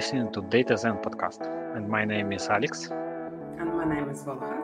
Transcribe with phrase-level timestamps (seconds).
[0.00, 1.42] listening to Data Zen podcast,
[1.76, 2.88] and my name is Alex.
[3.58, 4.56] And my name is Volga.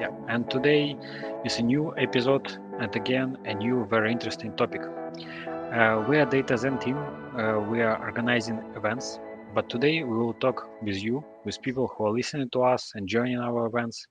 [0.00, 0.96] Yeah, and today
[1.44, 4.80] is a new episode, and again a new very interesting topic.
[4.80, 6.96] Uh, we are Data Zen team.
[6.96, 9.20] Uh, we are organizing events,
[9.54, 13.06] but today we will talk with you, with people who are listening to us and
[13.06, 14.06] joining our events.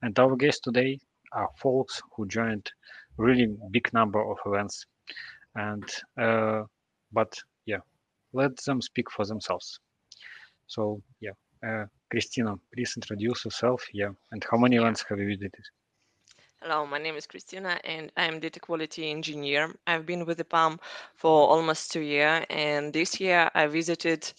[0.00, 0.98] And our guests today
[1.34, 2.66] are folks who joined
[3.18, 4.86] really big number of events,
[5.56, 5.84] and
[6.16, 6.62] uh,
[7.12, 7.38] but
[8.34, 9.80] let them speak for themselves.
[10.66, 11.32] So yeah,
[11.66, 13.82] uh, Christina, please introduce yourself.
[13.92, 15.64] Yeah, and how many events have you visited?
[16.60, 19.74] Hello, my name is Christina and I'm data quality engineer.
[19.86, 20.78] I've been with EPAM
[21.14, 24.32] for almost two years and this year I visited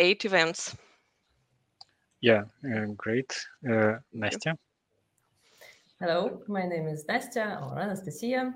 [0.00, 0.76] eight events.
[2.20, 3.32] Yeah, uh, great.
[3.64, 4.56] Uh, Nastya?
[6.00, 8.52] Hello, my name is Nastya or Anastasia.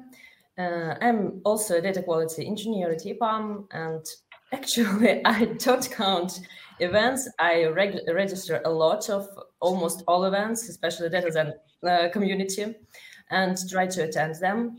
[0.59, 4.05] Uh, I'm also a data quality engineer at EPAM and
[4.53, 6.41] actually I don't count
[6.81, 7.29] events.
[7.39, 9.29] I reg- register a lot of
[9.61, 11.55] almost all events, especially data
[11.89, 12.75] uh, community,
[13.31, 14.77] and try to attend them.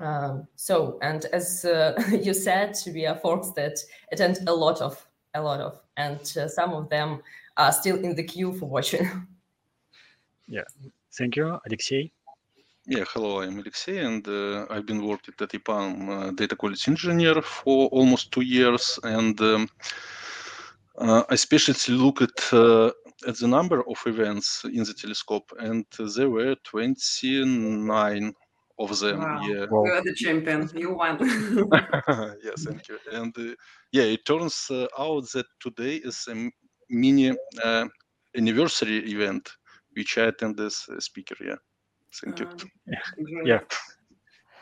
[0.00, 3.78] Um, so, and as uh, you said, we are folks that
[4.12, 5.04] attend a lot of,
[5.34, 7.20] a lot of, and uh, some of them
[7.56, 9.08] are still in the queue for watching.
[10.50, 10.62] Yeah,
[11.12, 12.10] thank you, Alexei.
[12.90, 17.42] Yeah, hello, I'm Alexei, and uh, I've been working at EPAM uh, data quality engineer
[17.42, 19.68] for almost two years, and um,
[20.96, 22.90] uh, I especially look at uh,
[23.26, 25.84] at the number of events in the telescope, and
[26.16, 28.32] there were 29
[28.78, 29.20] of them.
[29.20, 29.40] Wow.
[29.46, 29.84] Yeah, Wow.
[29.84, 30.70] You are the champion.
[30.74, 31.18] You won.
[32.42, 32.98] yes, thank you.
[33.12, 33.54] And uh,
[33.92, 36.50] yeah, it turns uh, out that today is a
[36.88, 37.86] mini uh,
[38.34, 39.46] anniversary event,
[39.94, 41.36] which I attend as a speaker.
[41.38, 41.56] Yeah,
[42.12, 42.46] thank you.
[42.46, 42.70] Um.
[42.86, 43.00] Yeah,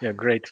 [0.01, 0.45] yeah, great.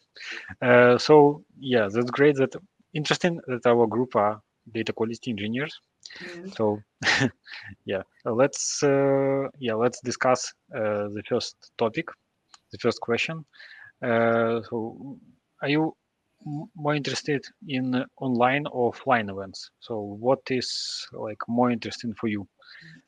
[0.62, 2.36] Uh, so yeah, that's great.
[2.36, 2.54] That
[2.94, 4.40] interesting that our group are
[4.72, 5.74] data quality engineers.
[6.20, 6.56] Yes.
[6.56, 6.82] So
[7.86, 12.06] yeah, uh, let's uh, yeah let's discuss uh, the first topic,
[12.72, 13.44] the first question.
[14.02, 15.18] Uh, so,
[15.62, 15.92] are you m-
[16.44, 19.70] more interested in uh, online or offline events?
[19.80, 22.46] So, what is like more interesting for you,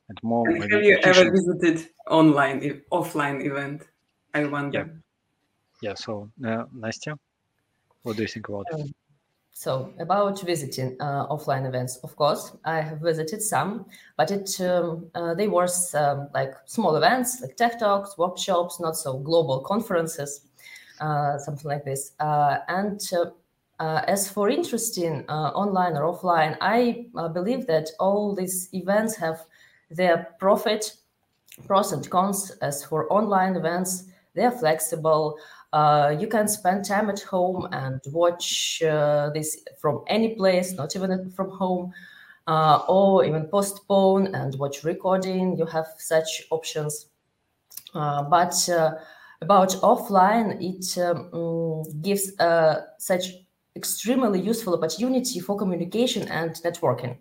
[0.09, 3.85] and more And maybe have you ever visited online, e- offline event?
[4.35, 5.03] I wonder.
[5.83, 5.91] Yeah.
[5.91, 5.95] Yeah.
[5.95, 7.19] So, uh, Nastya,
[8.03, 8.81] what do you think about it?
[8.81, 8.95] Um,
[9.59, 13.87] So about visiting uh, offline events, of course, I have visited some,
[14.19, 18.99] but it um, uh, they were um, like small events, like tech talks, workshops, not
[18.99, 20.43] so global conferences,
[20.99, 22.13] something like this.
[22.21, 23.31] Uh, and uh,
[23.79, 29.17] uh, as for interesting uh, online or offline, I uh, believe that all these events
[29.17, 29.45] have
[29.91, 30.97] their profit
[31.67, 32.51] pros and cons.
[32.63, 34.05] As for online events,
[34.35, 35.39] they are flexible.
[35.73, 40.95] Uh, you can spend time at home and watch uh, this from any place, not
[40.97, 41.93] even from home,
[42.47, 45.59] uh, or even postpone and watch recording.
[45.59, 47.07] You have such options.
[47.95, 48.95] Uh, but uh,
[49.47, 53.27] about offline, it um, gives uh, such
[53.77, 57.17] extremely useful opportunity for communication and networking.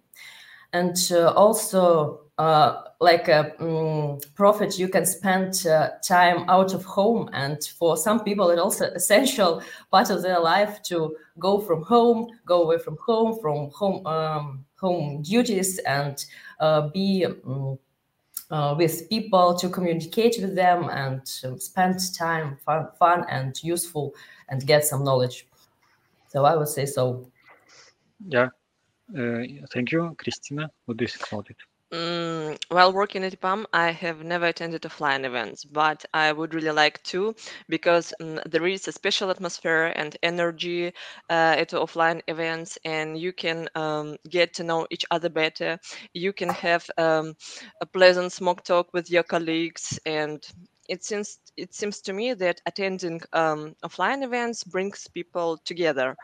[0.74, 6.84] And uh, also uh, like a mm, profit you can spend uh, time out of
[6.84, 11.82] home and for some people it's also essential part of their life to go from
[11.84, 16.26] home go away from home from home um, home duties and
[16.60, 17.78] uh, be mm,
[18.52, 24.14] uh, with people to communicate with them and um, spend time fun, fun and useful
[24.50, 25.48] and get some knowledge
[26.28, 27.30] so i would say so
[28.28, 28.50] Yeah.
[29.16, 30.70] Uh, thank you, Christina.
[30.86, 31.58] What do you think about it?
[31.96, 36.72] Mm, while working at EPAM, I have never attended offline events, but I would really
[36.72, 37.36] like to
[37.70, 40.88] because mm, there is a special atmosphere and energy
[41.30, 45.80] uh, at offline events, and you can um, get to know each other better.
[46.14, 47.36] You can have um,
[47.82, 50.44] a pleasant smoke talk with your colleagues, and
[50.90, 56.16] it seems it seems to me that attending um, offline events brings people together.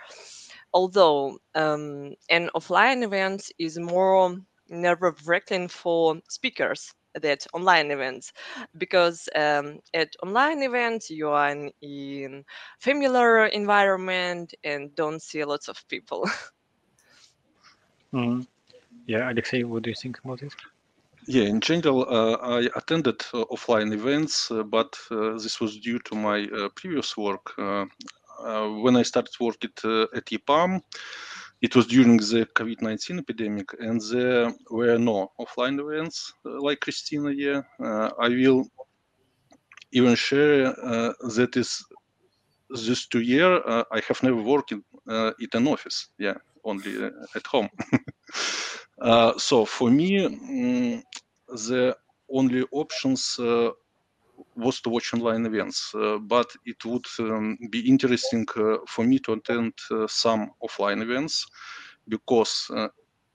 [0.74, 4.38] Although um, an offline event is more
[4.72, 8.32] nerve-wracking for speakers that online events
[8.78, 12.44] because um, at online events you are in, in
[12.80, 16.26] familiar environment and don't see lots of people
[18.14, 18.48] Mhm.
[19.08, 20.54] Yeah, Alexei, what do you think about it?
[21.28, 26.00] Yeah, in general, uh, I attended uh, offline events, uh, but uh, this was due
[26.00, 27.54] to my uh, previous work.
[27.58, 27.86] Uh,
[28.44, 30.82] uh, when I started work at, uh, at EPAM,
[31.62, 36.80] it was during the COVID 19 epidemic, and there were no offline events uh, like
[36.80, 37.32] Christina.
[37.32, 38.66] Yeah, uh, I will
[39.92, 41.84] even share uh, that is
[42.70, 46.10] this two year I have never worked in, in an office.
[46.18, 47.70] Yeah, only at home.
[49.38, 51.04] so for me, um,
[51.48, 51.96] the
[52.30, 53.70] only options uh,
[54.56, 59.20] was to watch online events, uh, but it would um, be interesting uh, for me
[59.20, 61.46] to attend uh, some offline events
[62.08, 62.70] because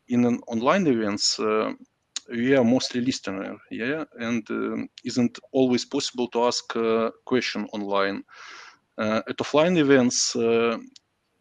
[0.09, 1.39] in an online events
[2.29, 8.25] we are mostly listener, yeah, and um, isn't always possible to ask a question online.
[8.99, 10.35] at offline events,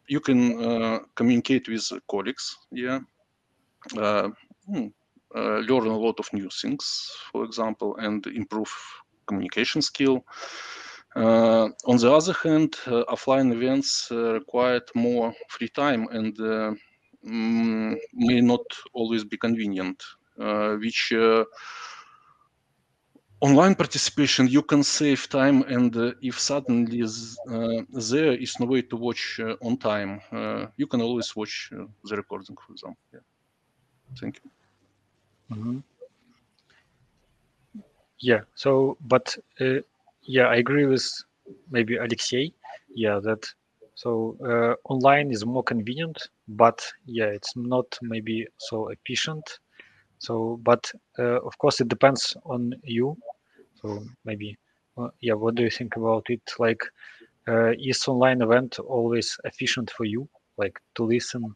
[0.07, 3.00] you can communicate with colleagues, yeah,
[3.92, 4.88] hmm,
[5.36, 8.72] uh, learn a lot of new things, for example, and improve
[9.25, 10.25] communication skill.
[11.16, 16.36] Uh, on the other hand, uh, offline events required more free time and
[17.25, 20.04] mm, may not always be convenient,
[20.38, 21.13] which
[23.42, 28.81] online participation you can save time and uh, if suddenly uh, there is no way
[28.81, 30.22] to watch uh, on time
[30.77, 31.69] you can always watch
[32.10, 33.19] the recording for example yeah.
[34.19, 34.50] thank you
[35.51, 35.80] mm-hmm.
[38.19, 38.41] Yeah.
[38.56, 39.79] So, but uh,
[40.23, 41.06] yeah, I agree with
[41.69, 42.51] maybe Alexei.
[42.95, 43.45] Yeah, that
[43.95, 46.17] so uh, online is more convenient,
[46.47, 49.44] but yeah, it's not maybe so efficient.
[50.19, 53.17] So, but uh, of course, it depends on you.
[53.81, 54.57] So maybe,
[54.97, 56.41] uh, yeah, what do you think about it?
[56.59, 56.81] Like,
[57.47, 60.27] uh, is online event always efficient for you?
[60.57, 61.56] Like to listen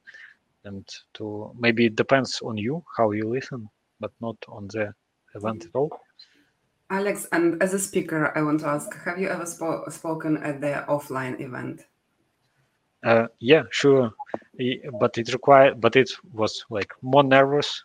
[0.65, 3.69] and to maybe it depends on you how you listen,
[3.99, 4.93] but not on the
[5.35, 5.91] event at all.
[6.89, 10.59] Alex, and as a speaker, I want to ask: Have you ever spo- spoken at
[10.61, 11.85] the offline event?
[13.05, 14.11] Uh, yeah, sure,
[14.99, 17.83] but it required, but it was like more nervous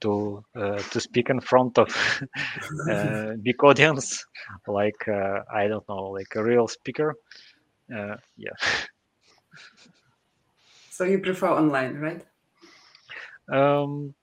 [0.00, 1.88] to uh, to speak in front of
[2.90, 4.24] uh, big audience,
[4.66, 7.14] like uh, I don't know, like a real speaker.
[7.94, 8.56] Uh, yeah.
[10.90, 12.24] So you prefer online, right?
[13.50, 14.14] Um,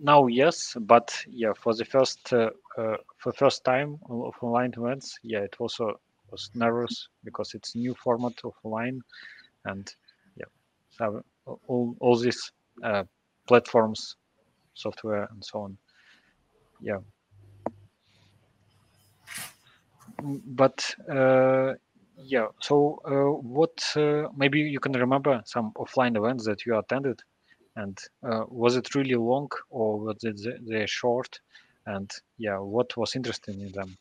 [0.00, 2.32] now yes, but yeah, for the first
[2.78, 7.74] uh, uh, for first time of online events, yeah, it also was nervous because it's
[7.74, 9.00] new format of online,
[9.64, 9.94] and
[10.36, 10.46] yeah,
[10.90, 11.22] so
[11.66, 12.52] all all these
[12.82, 13.04] uh,
[13.46, 14.16] platforms,
[14.74, 15.78] software, and so on.
[16.80, 16.98] Yeah,
[20.22, 21.74] mm, but uh,
[22.16, 22.46] yeah.
[22.60, 23.82] So uh, what?
[23.96, 27.20] Uh, maybe you can remember some offline events that you attended
[27.76, 31.40] and uh, was it really long or was it they short
[31.86, 33.96] and yeah what was interesting in them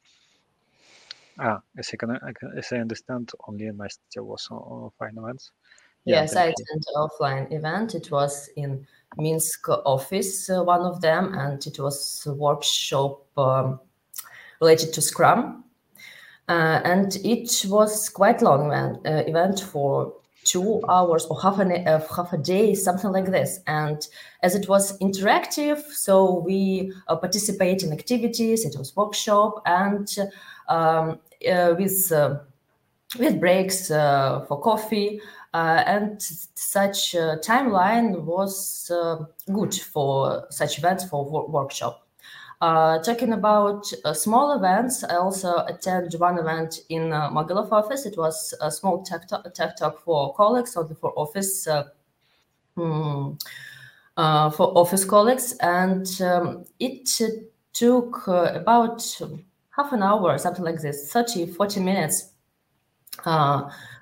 [1.39, 2.19] ah as I can,
[2.57, 5.51] as I understand only Nastya was on, on offline events.
[6.05, 7.95] Yeah, yes i attended offline event.
[7.95, 8.85] It was in
[9.17, 13.79] minsk office uh, one of them and it was a workshop um,
[14.59, 15.63] related to scrum.
[16.49, 21.71] Uh, and it was quite long man, uh, event for two hours or half an
[21.87, 23.59] uh, half a day, something like this.
[23.67, 24.05] And
[24.43, 28.65] as it was interactive, so we uh, participate in activities.
[28.65, 30.07] It was workshop and
[30.67, 32.39] um, uh, with uh,
[33.19, 35.21] with breaks uh, for coffee.
[35.53, 37.11] Uh, and such
[37.43, 38.89] timeline was
[39.51, 42.07] good for such events for workshop.
[42.61, 48.05] Uh, talking about uh, small events, I also attended one event in uh, office.
[48.05, 51.85] It was a small tech talk, tech talk for colleagues, only for office uh,
[54.51, 57.09] for office colleagues, and um, it
[57.73, 59.01] took uh, about
[59.75, 62.33] half an hour, something like this, 30, 40 minutes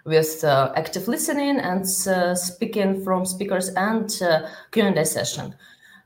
[0.03, 1.87] with active listening and
[2.37, 4.09] speaking from speakers and
[4.71, 5.55] Q&A session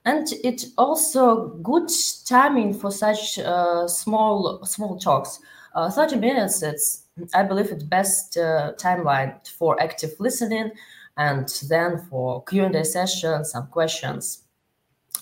[0.05, 1.89] and it's also good
[2.25, 5.39] timing for such uh, small small talks.
[5.75, 10.72] Uh, 30 minutes, it's I believe it's best uh, timeline for active listening,
[11.17, 14.43] and then for Q and A session, some questions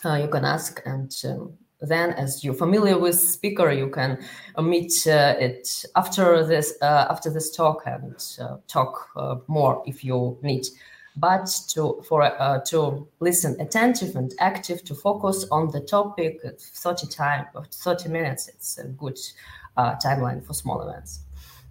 [0.04, 4.18] uh, you can ask, and um, then as you're familiar with speaker, you can
[4.62, 8.16] meet uh, it after this uh, after this talk and
[8.68, 9.10] talk
[9.48, 10.66] more if you need
[11.18, 17.08] but to for uh, to listen attentive and active to focus on the topic 30
[17.08, 18.48] time 30 minutes.
[18.48, 19.20] It's a good
[19.77, 21.22] uh, timeline for small events.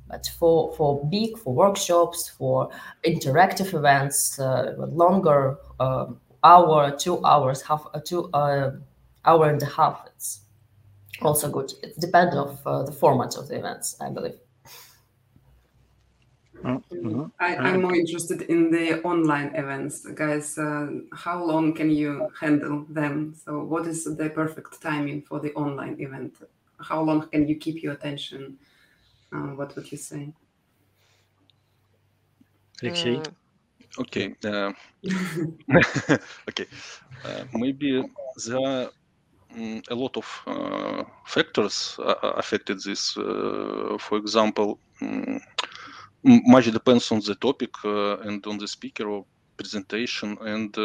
[0.08, 2.70] But for for big for workshops for
[3.04, 8.72] interactive events uh, longer um, hour two hours half uh, two uh,
[9.24, 10.40] hour and a half it's
[11.22, 11.72] also good.
[11.82, 14.38] It depends of uh, the format of the events i believe
[16.62, 17.24] Mm-hmm.
[17.38, 20.58] I, am more interested in the online events, guys.
[20.58, 23.34] Uh, how long can you handle them?
[23.34, 26.34] So, what is the perfect timing for the online event?
[26.78, 28.58] How long can you keep your attention?
[29.32, 30.32] Uh, what would you say?
[32.82, 33.22] Alexei?
[33.98, 34.34] Okay.
[34.44, 34.72] Uh,
[36.48, 36.66] okay.
[37.24, 38.02] Uh, maybe
[38.46, 38.90] there are
[39.54, 43.12] um, a lot of uh, factors affected this.
[43.12, 45.40] for example, um,
[46.22, 49.24] much depends on the topic and on the speaker or
[49.56, 50.36] presentation.
[50.40, 50.76] And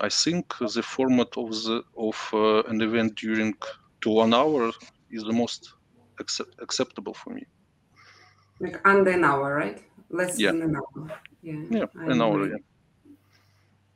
[0.00, 3.54] I think the format of the of an event during
[4.02, 4.72] to one hour
[5.10, 5.72] is the most
[6.20, 7.44] accept- acceptable for me.
[8.60, 9.82] Like under an hour, right?
[10.10, 10.52] Less yeah.
[10.52, 11.20] than an hour.
[11.42, 12.46] Yeah, yeah an hour.
[12.46, 12.56] Yeah.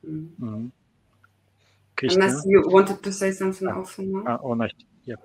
[0.07, 0.28] Mm.
[0.40, 0.66] Mm-hmm.
[2.02, 4.35] Unless you wanted to say something also now.
[4.35, 4.71] Uh, oh, nice.
[5.04, 5.16] Yeah.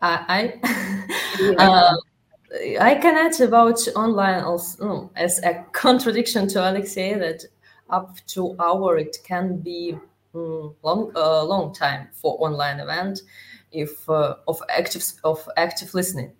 [0.00, 0.58] I
[1.58, 1.96] I, uh,
[2.80, 7.44] I can add about online also as a contradiction to Alexei that
[7.90, 9.96] up to hour it can be
[10.34, 13.20] mm, long uh, long time for online event
[13.72, 16.32] if uh, of active of active listening.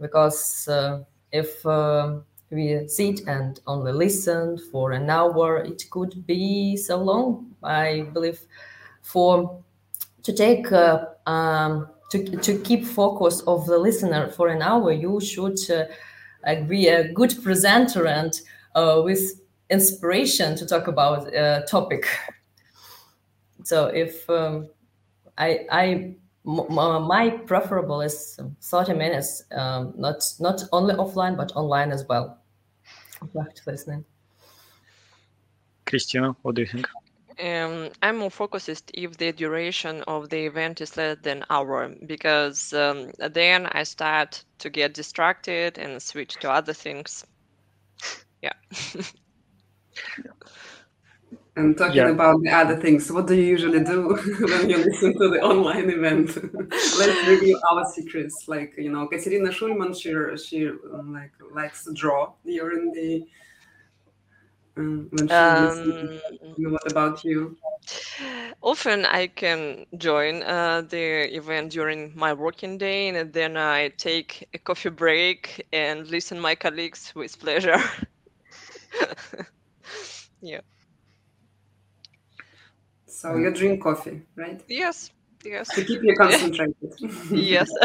[0.00, 1.02] Because uh,
[1.32, 2.16] if uh,
[2.50, 8.40] we sit and only listen for an hour it could be so long i believe.
[9.02, 9.62] For
[10.22, 15.20] to take uh, um, to, to keep focus of the listener for an hour you
[15.20, 15.84] should uh,
[16.66, 18.40] be a good presenter and
[18.74, 22.06] uh, with inspiration to talk about a topic.
[23.64, 24.68] So if um,
[25.36, 32.06] i i my preferable is 30 minutes um, not not only offline but online as
[32.08, 32.38] well.
[33.22, 34.04] Active listening.
[35.84, 36.86] Christina what do you think
[37.40, 42.72] um, I'm more focused if the duration of the event is less than hour because
[42.72, 47.24] um, then I start to get distracted and switch to other things.
[48.42, 48.52] Yeah.
[51.56, 52.08] And talking Yeah.
[52.08, 54.08] about the other things, what do you usually do
[54.52, 56.36] when you listen to the online event?
[56.98, 58.44] Let's review our secrets.
[58.46, 60.10] Like you know, Katerina Schulman, she
[60.44, 63.26] she um, like likes to draw during the
[64.78, 66.20] um, um,
[66.70, 67.56] what about um, you?
[68.62, 74.48] Often I can join uh, the event during my working day, and then I take
[74.54, 77.82] a coffee break and listen my colleagues with pleasure.
[80.40, 80.60] yeah.
[83.06, 84.62] So you drink coffee, right?
[84.68, 85.10] Yes.
[85.44, 85.68] Yes.
[85.74, 86.94] To keep you concentrated.
[87.30, 87.68] yes.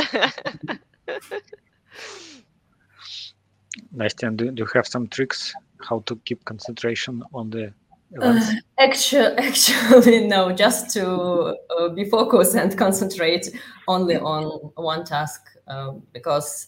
[3.96, 5.54] Nastya, do, do you have some tricks
[5.84, 7.74] how to keep concentration on the
[8.12, 8.50] events?
[8.50, 10.52] Uh, actually, actually, no.
[10.52, 13.50] Just to uh, be focused and concentrate
[13.88, 14.44] only on
[14.76, 15.42] one task.
[15.68, 16.68] Uh, because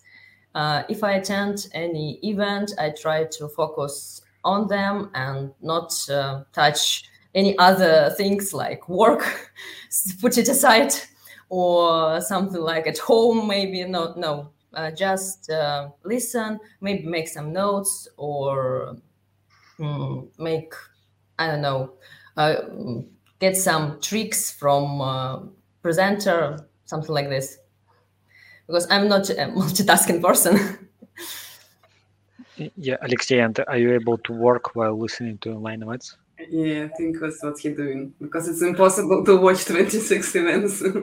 [0.56, 6.44] uh, if I attend any event, I try to focus on them and not uh,
[6.54, 9.52] touch any other things like work,
[10.22, 10.94] put it aside,
[11.50, 13.48] or something like at home.
[13.48, 14.18] Maybe not.
[14.18, 14.52] No.
[14.74, 18.98] Uh, just uh, listen, maybe make some notes or
[19.80, 20.74] mm, make
[21.38, 21.94] I don't know,
[22.38, 22.56] uh,
[23.40, 25.40] get some tricks from uh,
[25.82, 27.58] presenter, something like this.
[28.68, 30.80] Because I'm not a multitasking person.
[32.78, 36.16] Yeah, Alexei, and are you able to work while listening to online events?
[36.50, 40.84] yeah, I think that's what he's doing because it's impossible to watch 26 events.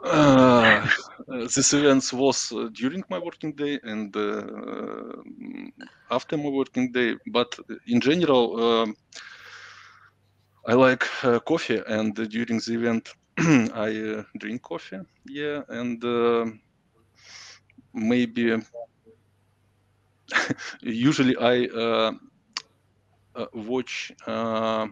[0.00, 0.88] Uh,
[1.26, 4.42] this event was uh, during my working day and uh,
[6.10, 7.48] after my working day, but
[7.86, 8.96] in general, um,
[10.66, 13.08] I like uh, coffee, and during the event,
[13.38, 15.00] I uh, drink coffee.
[15.26, 16.46] Yeah, and uh,
[17.92, 18.56] maybe
[20.82, 22.12] usually I uh,
[23.34, 24.88] uh, watch uh,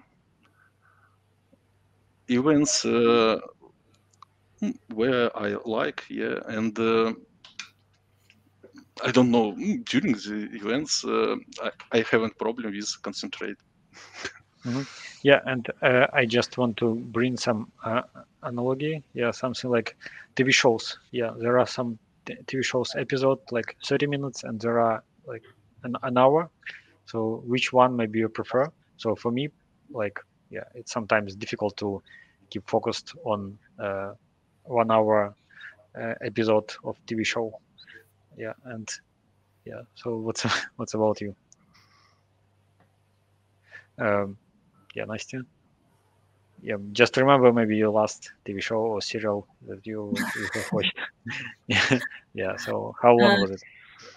[2.29, 3.39] events uh,
[4.95, 6.05] where I like.
[6.09, 7.13] Yeah, and uh,
[9.05, 9.53] I don't know
[9.91, 13.57] during the events uh, I, I haven't problem with concentrate.
[14.67, 14.87] Mhm.
[15.23, 18.03] Yeah, and uh, I just want to bring some uh,
[18.43, 19.03] analogy.
[19.15, 19.97] Yeah, something like
[20.35, 20.99] TV shows.
[21.13, 21.99] Yeah, there are some
[22.47, 25.43] TV shows episode like 30 minutes, and there are like
[25.85, 26.51] an, an hour.
[27.07, 28.69] So which one maybe you prefer?
[28.97, 29.49] So for me,
[29.91, 30.19] like
[30.51, 32.03] yeah, it's sometimes difficult to
[32.51, 34.13] keep focused on uh,
[34.67, 35.35] one hour
[36.01, 37.53] uh, episode of TV show.
[38.37, 38.89] Yeah, and
[39.65, 39.83] yeah.
[39.95, 40.45] So what's
[40.77, 41.35] what's about you?
[43.99, 44.39] Um,
[44.95, 45.45] yeah, Nastya.
[46.63, 50.97] Yeah, just remember maybe your last TV show or serial that you, you have watched.
[51.67, 51.99] yeah,
[52.35, 52.57] yeah.
[52.57, 53.63] So how long Uh, was it?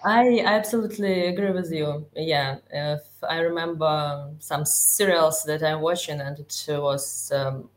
[0.05, 2.05] I absolutely agree with you.
[2.15, 7.69] Yeah, if I remember some serials that I'm watching, and it was um,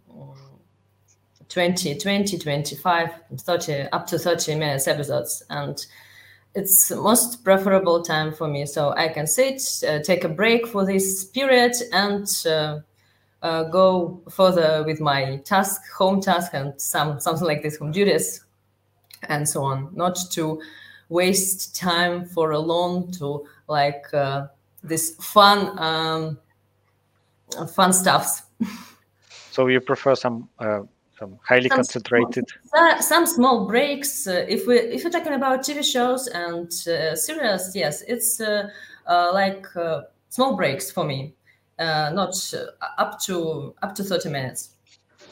[1.53, 5.43] 20, 20, 25, 30, up to 30 minutes episodes.
[5.51, 5.85] And
[6.55, 8.65] it's most preferable time for me.
[8.65, 12.81] So I can sit, uh, take a break for this period, and uh,
[13.43, 18.45] uh, go further with my task, home task, and some something like this, home duties,
[19.29, 19.91] and so on.
[19.95, 20.63] Not to
[21.11, 24.47] waste time for a long to like uh,
[24.83, 26.39] this fun um,
[27.75, 28.43] fun stuffs.
[29.51, 30.81] so you prefer some uh,
[31.23, 32.45] some highly some concentrated.
[32.65, 37.15] small, some small breaks uh, if we if we're talking about tv shows and uh,
[37.15, 38.69] series yes it's uh,
[39.07, 41.35] uh like uh, small breaks for me
[41.79, 42.35] uh, not
[42.99, 44.71] up to up to 30 minutes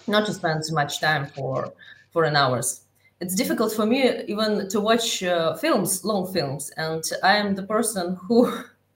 [0.07, 1.73] not to spend too much time for
[2.13, 2.87] for an hours.
[3.21, 5.21] It's difficult for me even to watch
[5.61, 8.39] films long films and i am the person who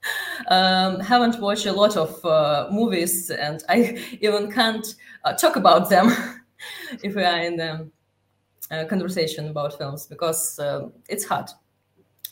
[0.47, 2.09] um, haven't watched a lot of
[2.71, 3.77] movies and i
[4.21, 4.95] even can't
[5.39, 6.09] talk about them
[7.03, 7.89] if we are in the
[8.71, 11.49] uh, conversation about films because uh, it's hard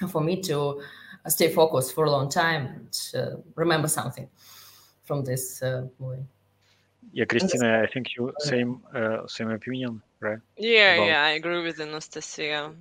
[0.09, 0.81] for me to
[1.27, 4.27] stay focused for a long time and uh, remember something
[5.03, 6.23] from this uh, movie.
[7.11, 10.39] Yeah, Christina, I think you same uh, same opinion, right?
[10.57, 11.07] Yeah, about...
[11.07, 12.73] yeah, I agree with Anastasia.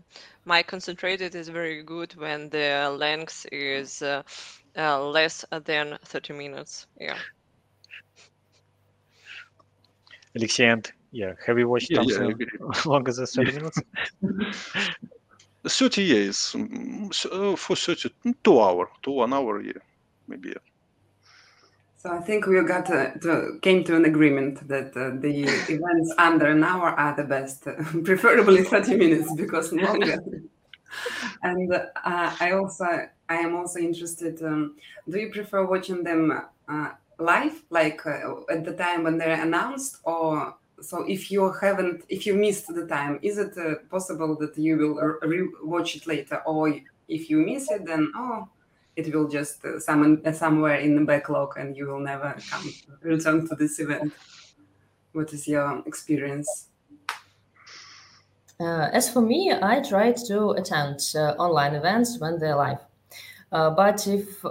[0.44, 4.22] My concentrated is very good when the length is uh,
[4.76, 6.86] less than 30 minutes.
[6.98, 7.18] Yeah.
[10.34, 13.80] Alexey, and yeah, have you watched yeah, something yeah, longer than 30 minutes?
[15.68, 16.56] 30 years,
[17.30, 18.10] uh, for 30,
[18.42, 19.72] two hour, to one hour, yeah,
[20.26, 20.48] maybe.
[20.48, 20.54] Yeah.
[21.98, 26.14] So I think we got to, to came to an agreement that uh, the events
[26.18, 27.62] under an hour are the best,
[28.04, 30.18] preferably 30 minutes because longer.
[31.42, 34.42] and uh, I also I am also interested.
[34.42, 34.76] Um,
[35.08, 36.90] do you prefer watching them uh,
[37.20, 42.26] live, like uh, at the time when they're announced, or so if you haven't if
[42.26, 46.42] you missed the time is it uh, possible that you will re- watch it later?
[46.46, 46.74] Or
[47.08, 48.48] if you miss it then oh
[48.96, 52.72] it will just uh, summon uh, somewhere in the backlog and you will never come
[53.00, 54.12] return to this event.
[55.12, 56.68] What is your experience?
[58.60, 62.78] Uh, as for me i try to attend uh, online events when they're live.
[63.50, 64.44] Uh, but if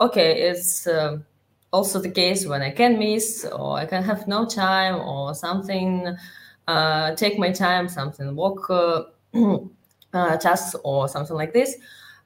[0.00, 1.24] okay it's um,
[1.72, 6.16] also the case when I can miss or I can have no time or something,
[6.66, 9.04] uh, take my time, something work uh,
[10.12, 11.76] uh, tasks or something like this.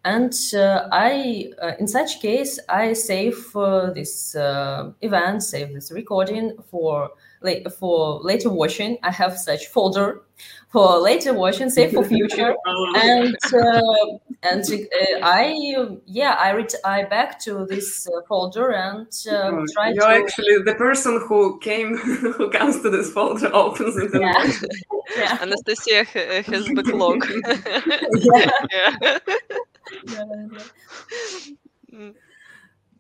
[0.04, 6.56] And uh, I, uh, in such case, I save uh, this event, save this recording
[6.70, 7.10] for
[7.78, 8.98] for later watching.
[9.02, 10.22] I have such folder
[10.72, 15.54] for later watching, save for future, and uh, and uh, I
[16.06, 19.90] yeah I read I back to this uh, folder and uh, try.
[19.90, 20.24] You're to...
[20.24, 21.96] actually the person who came
[22.38, 24.10] who comes to this folder opens it.
[24.18, 24.52] Yeah.
[25.16, 25.38] yeah.
[25.42, 27.26] Anastasia has backlog.
[28.14, 28.50] yeah.
[28.72, 29.18] yeah.
[31.92, 32.10] yeah.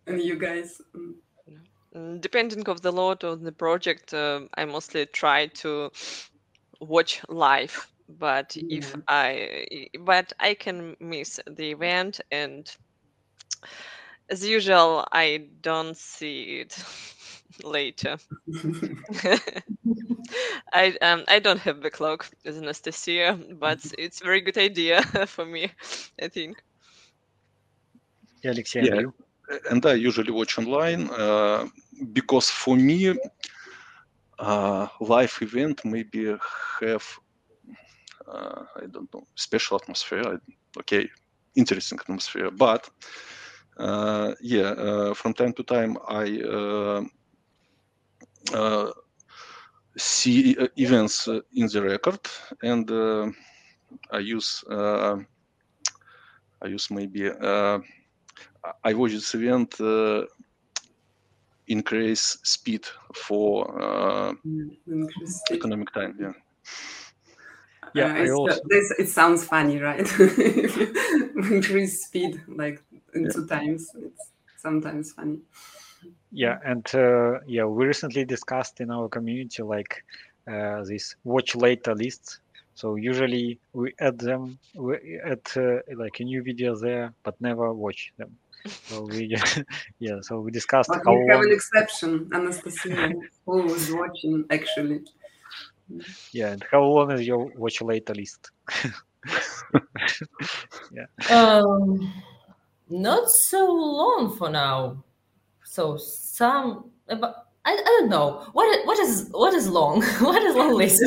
[0.06, 0.82] And you guys.
[0.94, 1.14] Mm.
[1.94, 5.90] Mm, depending of the load of the project, uh, I mostly try to
[6.82, 7.88] watch live.
[8.08, 12.70] But if I, but I can miss the event, and
[14.28, 16.76] as usual, I don't see it
[17.64, 18.18] later.
[20.72, 25.46] I um I don't have backlog as Anastasia, but it's a very good idea for
[25.46, 25.70] me.
[26.20, 26.62] I think.
[28.42, 29.02] Yeah, Alexey, yeah.
[29.70, 31.08] and I usually watch online.
[31.10, 31.68] Uh,
[32.12, 33.14] because for me,
[34.42, 36.36] uh, live event maybe
[36.80, 37.06] have
[38.26, 40.40] uh, I don't know special atmosphere.
[40.80, 41.08] Okay,
[41.54, 42.90] interesting atmosphere, but
[43.76, 46.26] uh, yeah, from time to time I
[49.96, 52.20] see events in the record,
[52.62, 52.90] and
[54.10, 55.24] I use I
[56.66, 59.74] use maybe I watch this event
[61.72, 64.34] increase speed for uh,
[65.50, 66.16] economic time.
[66.20, 66.32] Yeah.
[67.94, 68.60] Yeah, uh, also...
[68.68, 70.08] this, it sounds funny, right?
[71.50, 72.82] increase speed like
[73.14, 73.30] in yeah.
[73.32, 73.90] two times.
[73.96, 75.38] It's sometimes funny.
[76.30, 80.04] Yeah, and uh, yeah, we recently discussed in our community like
[80.50, 82.40] uh, this watch later lists.
[82.74, 87.72] So usually we add them, we add uh, like a new video there, but never
[87.74, 88.38] watch them.
[88.66, 89.36] So we,
[89.98, 90.88] yeah, so we discussed.
[90.88, 91.46] But how we have long...
[91.46, 93.12] an exception, Anastasia,
[93.46, 95.02] who was watching actually.
[96.32, 98.50] Yeah, and how long is your watch later list?
[100.92, 101.06] yeah.
[101.30, 102.12] Um,
[102.88, 105.02] not so long for now.
[105.64, 110.02] So some, but I, I don't know what what is what is long.
[110.20, 111.02] what is long list?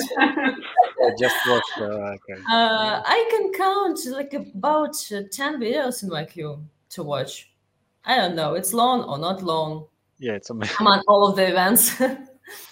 [1.20, 1.63] just watch.
[1.78, 2.41] Uh, okay.
[2.52, 6.60] uh, I can count like about uh, 10 videos in my queue
[6.95, 7.51] to watch.
[8.05, 9.88] I don't know, it's long or not long.
[10.19, 10.75] Yeah, it's amazing.
[10.75, 12.01] Come on, all of the events.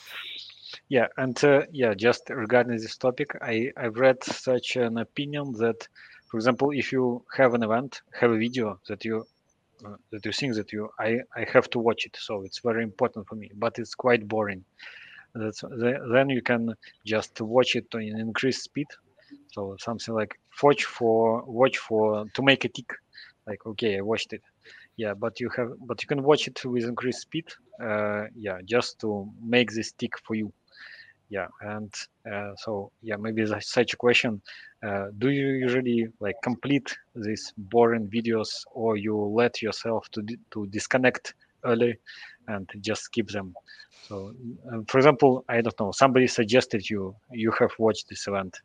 [0.90, 5.88] yeah, and uh, yeah, just regarding this topic, I I've read such an opinion that,
[6.30, 9.26] for example, if you have an event, have a video that you
[9.86, 12.84] uh, that you think that you I I have to watch it, so it's very
[12.84, 14.64] important for me, but it's quite boring.
[15.36, 18.88] That's the, then you can just watch it in increased speed.
[19.52, 22.92] So something like watch for watch for to make a tick,
[23.48, 24.42] like okay, I watched it.
[24.98, 27.46] Yeah, but you have but you can watch it with increased speed.
[27.82, 30.52] Uh, yeah, just to make this tick for you.
[31.30, 31.92] Yeah, and
[32.32, 34.42] uh, so yeah, maybe such a question.
[34.86, 40.38] Uh, do you usually like complete these boring videos, or you let yourself to di-
[40.52, 41.34] to disconnect
[41.66, 41.96] early
[42.48, 43.54] and just skip them?
[44.02, 44.34] So,
[44.72, 48.60] uh, for example, I don't know, somebody suggested you you have watched this event.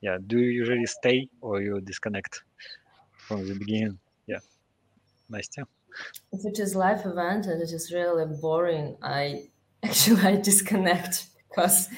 [0.00, 2.42] Yeah, do you usually stay or you disconnect
[3.28, 3.98] from the beginning?
[4.26, 4.40] Yeah,
[5.30, 5.66] Nastya.
[6.32, 9.48] if it is live event and it is really boring, I
[9.82, 11.88] actually I disconnect because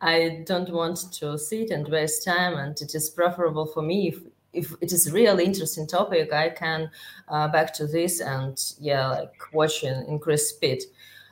[0.00, 4.20] I don't want to sit and waste time, and it is preferable for me if
[4.52, 6.90] if it is really interesting topic, I can
[7.28, 10.82] uh, back to this and yeah, like watch in increased speed.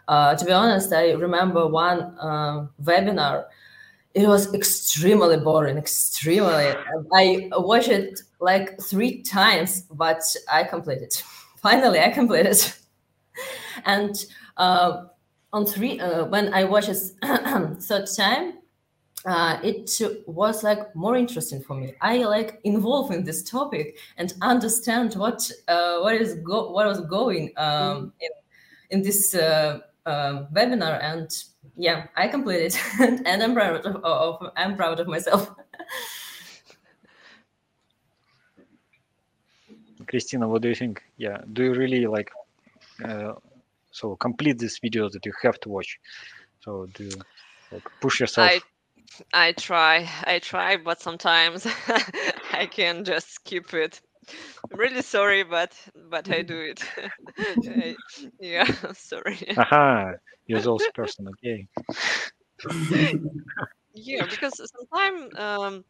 [0.08, 3.44] Uh, to be honest, I remember one uh, webinar.
[4.14, 6.74] It was extremely boring, extremely.
[7.14, 11.14] I watched it like three times, but I completed.
[11.62, 12.58] Finally, I completed.
[13.84, 14.16] and
[14.56, 15.04] uh,
[15.52, 16.98] on three, uh, when I watched it
[17.82, 18.54] third time,
[19.26, 19.90] uh, it
[20.26, 21.94] was like more interesting for me.
[22.00, 27.00] I like involved in this topic and understand what uh, what is go- what was
[27.02, 28.30] going um, in
[28.90, 31.30] in this uh, uh, webinar, and
[31.76, 35.50] yeah, I completed, and, and I'm proud of, of I'm proud of myself.
[40.06, 41.02] Christina, what do you think?
[41.16, 42.30] Yeah, do you really like
[43.04, 43.34] uh,
[43.92, 45.98] so complete these videos that you have to watch?
[46.60, 47.16] So do you
[47.72, 48.50] like push yourself?
[48.50, 48.60] I
[49.32, 51.66] I try, I try, but sometimes
[52.52, 54.00] I can just skip it.
[54.72, 55.76] I'm really sorry, but
[56.10, 56.82] but I do it.
[57.68, 57.96] I,
[58.40, 59.38] yeah, sorry.
[59.56, 60.12] Aha,
[60.46, 61.26] you're those person.
[61.28, 61.68] Okay.
[63.94, 65.84] yeah, because sometimes, um,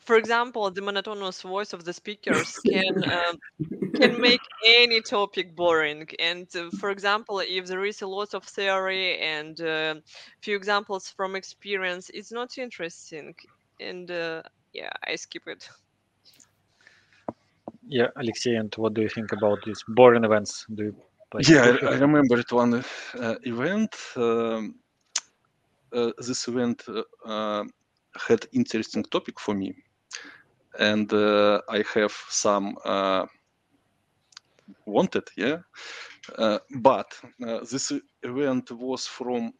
[0.00, 3.36] for example, the monotonous voice of the speakers can um,
[4.00, 6.08] can make any topic boring.
[6.18, 9.94] And uh, for example, if there is a lot of theory and uh,
[10.42, 13.34] few examples from experience, it's not interesting.
[13.80, 14.42] And uh,
[14.72, 15.68] yeah, I skip it.
[17.90, 20.66] Yeah, Alexey, and what do you think about these boring events?
[20.74, 20.96] Do you
[21.32, 21.48] like?
[21.48, 23.96] yeah, I, I remember it one uh, event.
[24.16, 24.74] Um,
[25.90, 26.84] uh, this event
[27.24, 27.64] uh,
[28.28, 29.74] had interesting topic for me,
[30.78, 32.76] and I have some
[34.84, 35.58] wanted, yeah.
[36.80, 37.18] but
[37.70, 37.90] this
[38.22, 39.54] event was from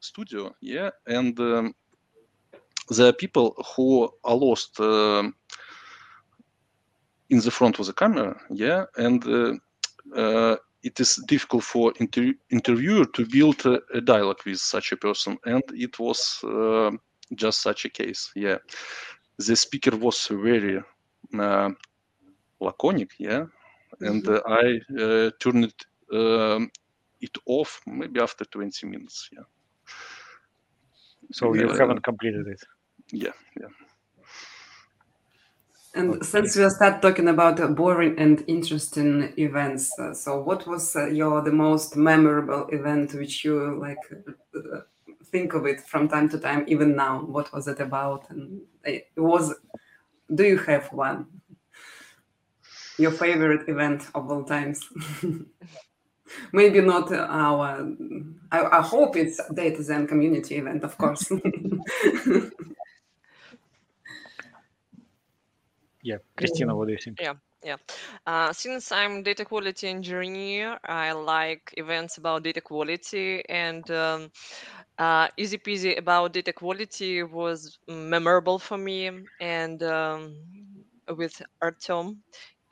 [0.00, 1.74] studio, yeah, and um,
[2.90, 4.80] there are people who are lost
[7.30, 9.54] in the front of the camera, yeah, and uh,
[10.16, 14.96] uh, it is difficult for inter- interviewer to build a, a, dialogue with such a
[14.96, 16.90] person, and it was uh,
[17.34, 18.58] just such a case, yeah.
[19.38, 20.80] The speaker was very
[22.60, 23.46] laconic, yeah,
[24.00, 24.52] and mm-hmm.
[24.52, 26.70] I turned it, um,
[27.20, 29.44] it off maybe after 20 minutes, yeah.
[31.32, 32.62] So you haven't completed it.
[33.10, 33.68] Yeah, yeah.
[35.94, 36.26] And okay.
[36.26, 41.40] since we start talking about boring and interesting events, uh, so what was uh, your
[41.40, 43.98] the most memorable event which you like
[44.56, 44.80] uh,
[45.26, 47.22] think of it from time to time, even now?
[47.22, 48.28] What was it about?
[48.30, 49.54] And it was,
[50.34, 51.26] do you have one?
[52.98, 54.80] Your favorite event of all times?
[56.52, 57.86] Maybe not our.
[58.50, 61.30] I, I hope it's Data Zen community event, of course.
[66.04, 67.32] yeah christina what do you think yeah
[67.64, 67.76] yeah
[68.26, 74.30] uh, since i'm data quality engineer i like events about data quality and um,
[74.98, 80.36] uh, easy peasy about data quality was memorable for me and um,
[81.16, 82.22] with artem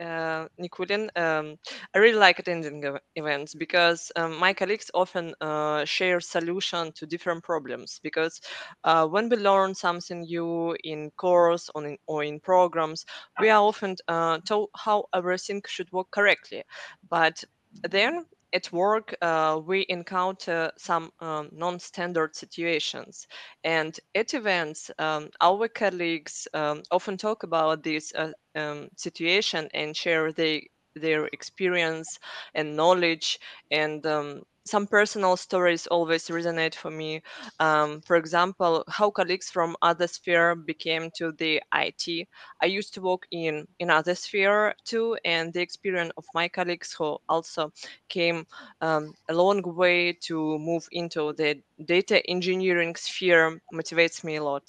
[0.03, 1.57] uh, Nikulin, um,
[1.95, 7.45] I really like attending events because um, my colleagues often uh, share solution to different
[7.45, 8.01] problems.
[8.03, 8.41] Because
[8.85, 13.05] uh, when we learn something new in course or in, or in programs,
[13.41, 16.65] we are often uh, told how everything should work correctly.
[17.09, 17.45] But
[17.88, 23.27] then at work, uh, we encounter some um, non-standard situations,
[23.65, 29.97] and at events, um, our colleagues um, often talk about this uh, um, situation and
[29.97, 30.61] share their
[30.95, 32.19] their experience
[32.55, 33.38] and knowledge
[33.71, 37.22] and um, some personal stories always resonate for me.
[37.59, 42.29] Um, for example, how colleagues from other sphere became to the IT.
[42.61, 46.92] I used to work in in other sphere too, and the experience of my colleagues
[46.92, 47.72] who also
[48.09, 48.46] came
[48.81, 54.64] um, a long way to move into the data engineering sphere motivates me a lot.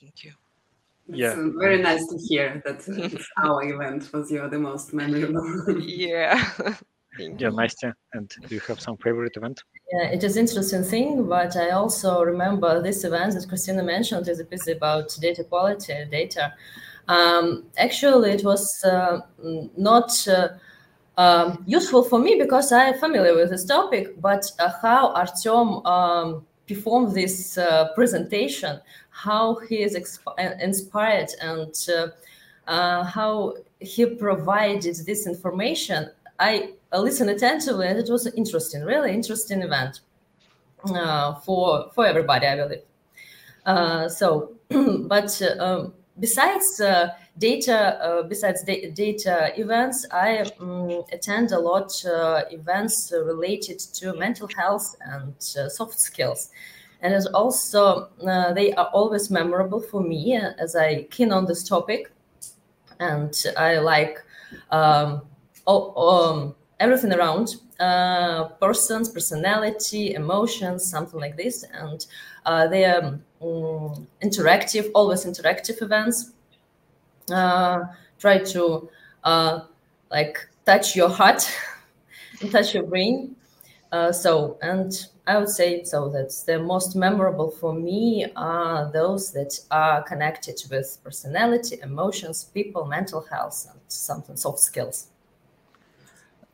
[0.00, 0.32] Thank you.
[1.08, 1.32] It's yeah.
[1.32, 2.86] Uh, very nice to hear that
[3.42, 5.80] our event was your the most memorable.
[5.80, 6.48] yeah.
[7.38, 9.62] yeah, Nastya, and do you have some favorite event?
[9.92, 14.40] Yeah, it is interesting thing, but I also remember this event that Christina mentioned is
[14.40, 16.54] a piece about data quality, data.
[17.08, 19.20] Um, actually, it was uh,
[19.76, 20.48] not uh,
[21.16, 25.84] um, useful for me because I am familiar with this topic, but uh, how Artem
[25.86, 28.80] um, performed this uh, presentation,
[29.10, 32.08] how he is exp- inspired and uh,
[32.70, 39.12] uh, how he provided this information, I listened attentively, and it was an interesting, really
[39.12, 40.00] interesting event
[40.84, 42.82] uh, for for everybody, I believe.
[43.66, 51.04] Uh, so, but uh, um, besides uh, data, uh, besides da- data events, I um,
[51.12, 56.50] attend a lot uh, events related to mental health and soft skills
[57.02, 61.64] and it's also uh, they are always memorable for me as I keen on this
[61.66, 62.12] topic,
[62.98, 64.18] and I like
[64.70, 65.22] um,
[65.66, 71.64] um, everything around uh, persons, personality, emotions, something like this.
[71.72, 72.04] And
[72.46, 76.32] uh, they are um, interactive, always interactive events.
[77.30, 77.84] Uh,
[78.18, 78.88] try to
[79.24, 79.60] uh,
[80.10, 81.48] like touch your heart
[82.40, 83.36] and touch your brain.
[83.92, 89.32] Uh, so, and I would say so that's the most memorable for me are those
[89.32, 95.09] that are connected with personality, emotions, people, mental health, and something soft skills.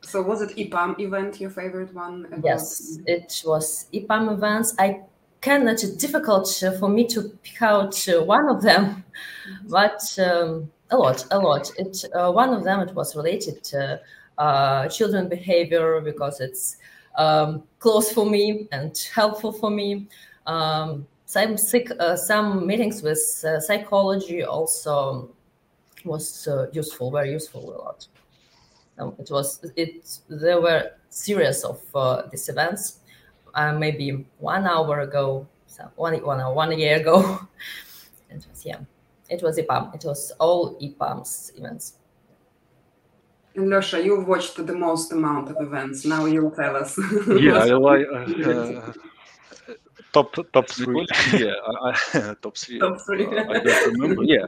[0.07, 2.27] So was it EPAM event your favorite one?
[2.27, 2.41] About...
[2.41, 4.73] Yes, it was EPAM events.
[4.79, 5.01] I
[5.41, 5.83] cannot.
[5.83, 6.47] It's difficult
[6.79, 7.93] for me to pick out
[8.25, 9.03] one of them,
[9.67, 11.69] but um, a lot, a lot.
[11.77, 13.99] It uh, one of them it was related to
[14.37, 16.77] uh, children behavior because it's
[17.17, 20.07] um, close for me and helpful for me.
[20.45, 25.29] Um, some sick, uh, some meetings with uh, psychology also
[26.05, 28.07] was uh, useful, very useful a lot.
[28.99, 30.19] Um, it was it.
[30.29, 32.99] There were series of uh, these events,
[33.53, 37.39] uh, maybe one hour ago, so one one one year ago.
[38.29, 38.79] it was yeah,
[39.29, 39.93] it was EPAM.
[39.95, 41.93] It was all EPAM's events.
[43.55, 46.05] And Losha, you watched the most amount of events.
[46.05, 46.97] Now you'll tell us.
[47.27, 48.05] yeah, I like
[48.45, 48.93] uh,
[50.13, 51.07] top top three.
[51.33, 52.79] yeah, I, I, top three.
[52.79, 53.25] Top three.
[53.25, 54.23] Uh, I don't remember.
[54.23, 54.45] Yeah,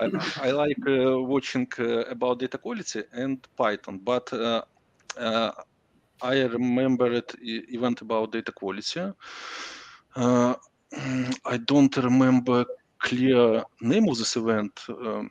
[0.00, 4.62] I, I like uh, watching uh, about data quality and Python, but uh,
[5.18, 5.52] uh,
[6.22, 9.00] I remember it event about data quality.
[10.16, 12.64] I don't remember
[12.98, 14.80] clear name of this event.
[14.88, 15.30] Um,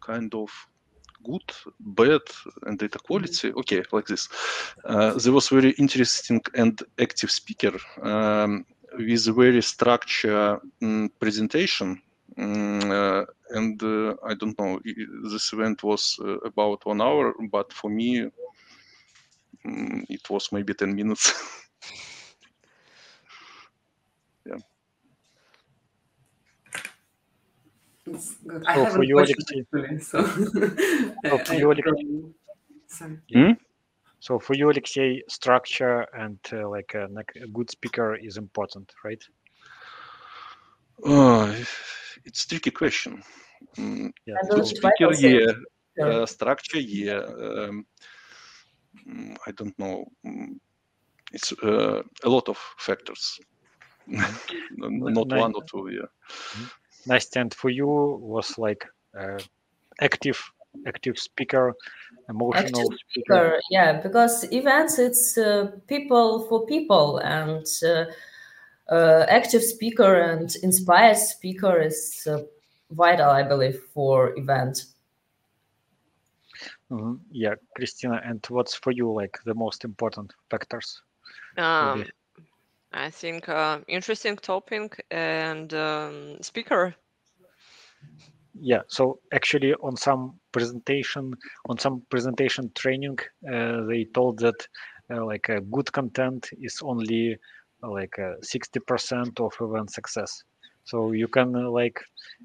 [0.00, 0.50] kind of
[1.22, 1.42] good,
[1.80, 2.22] bad,
[2.62, 3.52] and data quality.
[3.52, 4.28] Okay, like this.
[4.84, 8.64] there was very interesting and active speaker um,
[8.96, 12.00] with very structured um, presentation
[12.38, 14.80] Mm, uh, and uh, I don't know,
[15.30, 18.30] this event was uh, about one hour, but for me,
[19.66, 21.32] mm, it was maybe 10 minutes.
[24.46, 24.54] yeah.
[28.46, 28.64] good.
[28.66, 29.64] I so for you, Alexei,
[30.00, 30.24] so.
[30.26, 32.04] so for you, Alexei,
[33.32, 33.52] hmm?
[34.20, 38.92] So for you, Alexei, structure and uh, like a, like a, good speaker is important,
[39.04, 39.22] right?
[41.04, 41.54] Uh,
[42.24, 43.22] it's tricky question.
[43.76, 44.34] Mm, yeah.
[44.50, 45.52] So speaker, yeah.
[46.04, 47.18] Uh, structure, yeah.
[47.18, 47.86] Um,
[49.08, 50.06] mm, I don't know.
[50.24, 50.58] Mm,
[51.32, 53.38] it's uh, a lot of factors,
[54.06, 55.90] not one or two.
[55.92, 56.66] Yeah.
[57.06, 57.36] Nice.
[57.36, 58.86] And for you was like
[59.18, 59.38] uh,
[60.00, 60.40] active,
[60.86, 61.74] active speaker,
[62.28, 63.34] emotional active speaker.
[63.34, 63.60] speaker.
[63.70, 68.04] Yeah, because events it's uh, people for people and uh,
[68.90, 72.38] active speaker and inspired speaker is uh,
[72.90, 74.84] vital, I believe, for event.
[76.90, 77.14] Mm-hmm.
[77.30, 81.02] Yeah, Christina, and what's for you like the most important factors?
[81.56, 82.06] Um,
[82.92, 86.94] I think uh, interesting topic and um, speaker.
[88.60, 91.34] yeah so actually on some presentation
[91.68, 93.18] on some presentation training
[93.52, 94.66] uh, they told that
[95.10, 97.36] uh, like a good content is only uh,
[97.82, 100.44] like 60% of event success
[100.88, 102.00] so you can uh, like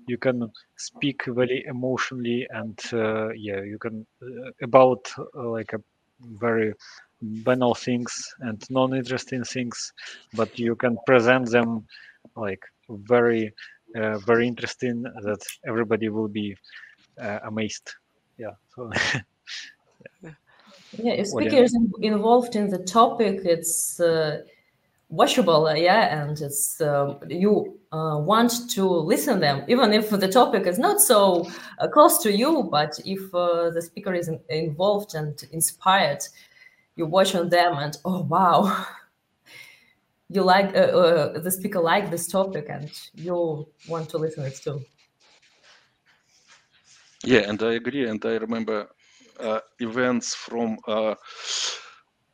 [0.08, 5.82] you can speak very emotionally and uh, yeah you can uh, about like a
[6.46, 6.74] very
[7.22, 9.94] banal things and non-interesting things
[10.34, 11.86] but you can present them
[12.36, 13.54] like very
[13.96, 16.56] uh, very interesting that everybody will be
[17.22, 17.94] uh, amazed
[18.38, 18.92] yeah so
[20.24, 20.32] yeah.
[21.06, 24.42] yeah if speaker is involved in the topic it's uh,
[25.14, 30.28] watchable uh, yeah and it's um, you uh, want to listen them even if the
[30.28, 31.48] topic is not so
[31.80, 36.24] uh, close to you but if the speaker is involved and inspired
[36.96, 38.86] you watch on them and oh wow.
[40.30, 44.56] You like uh, uh, the speaker like this topic and you want to listen it
[44.56, 44.82] too.
[47.24, 48.88] Yeah and i agree and i remember
[49.40, 51.16] uh, events from uh,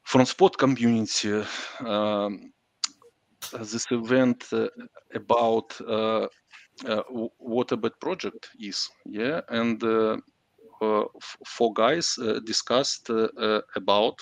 [0.03, 1.43] from sport community
[1.85, 2.53] um,
[3.59, 4.67] this event uh,
[5.15, 6.27] about uh,
[7.37, 9.83] what a bad project is yeah and
[10.81, 11.03] uh,
[11.45, 14.17] four guys uh, discussed uh, about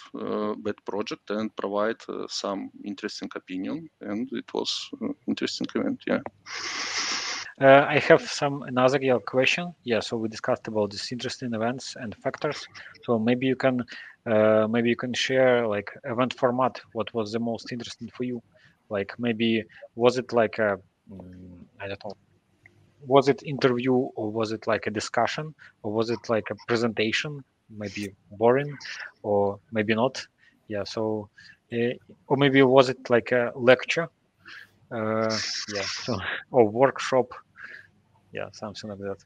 [0.63, 1.97] that project and provide
[2.29, 4.89] some interesting opinion, and it was
[5.27, 6.01] interesting event.
[6.07, 6.21] Yeah.
[7.59, 9.73] Uh, I have some another yeah, question.
[9.83, 12.67] Yeah, so we discussed about these interesting events and factors.
[13.03, 13.83] So maybe you can
[14.25, 16.79] uh, maybe you can share like event format.
[16.93, 18.41] What was the most interesting for you?
[18.89, 19.63] Like maybe
[19.95, 20.77] was it like a
[21.11, 22.13] mm, don't know
[23.05, 25.53] was it interview or was it like a discussion?
[25.83, 27.43] Or was it like a presentation?
[27.69, 28.73] Maybe boring
[29.23, 30.21] or maybe not?
[30.67, 31.29] Yeah so
[31.73, 31.93] uh,
[32.27, 34.07] or maybe was it like a lecture?
[34.91, 35.37] Uh,
[35.73, 36.17] yeah so
[36.51, 37.27] or workshop?
[38.33, 39.17] Yeah something like that.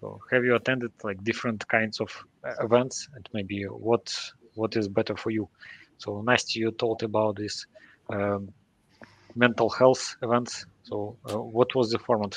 [0.00, 2.10] So have you attended like different kinds of
[2.46, 3.08] uh, events?
[3.14, 4.14] And maybe what
[4.54, 5.48] what is better for you?
[5.98, 7.66] So Nastya you told about this
[8.12, 8.48] um,
[9.34, 12.34] mental health events so uh, what was the format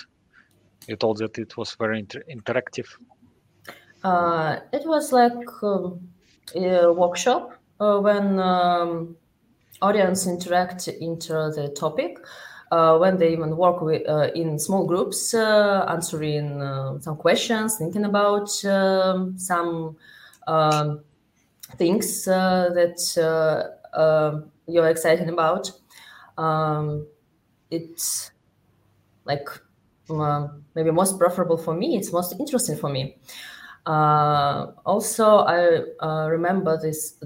[0.87, 2.87] you told that it was very inter- interactive.
[4.03, 6.09] Uh, it was like um,
[6.55, 9.15] a workshop uh, when um,
[9.81, 12.17] audience interact into the topic.
[12.71, 16.59] Uh, when they even work with, uh, in small groups, uh, answering
[17.01, 19.95] some questions, thinking about um, some
[20.47, 20.99] um,
[21.77, 22.97] things that
[24.67, 25.71] you're excited about.
[26.37, 27.07] Um,
[27.69, 28.31] it's
[29.25, 29.47] like
[30.75, 31.97] maybe most preferable for me.
[31.97, 33.17] It's most interesting for me.
[33.85, 37.17] Uh, also, I uh, remember this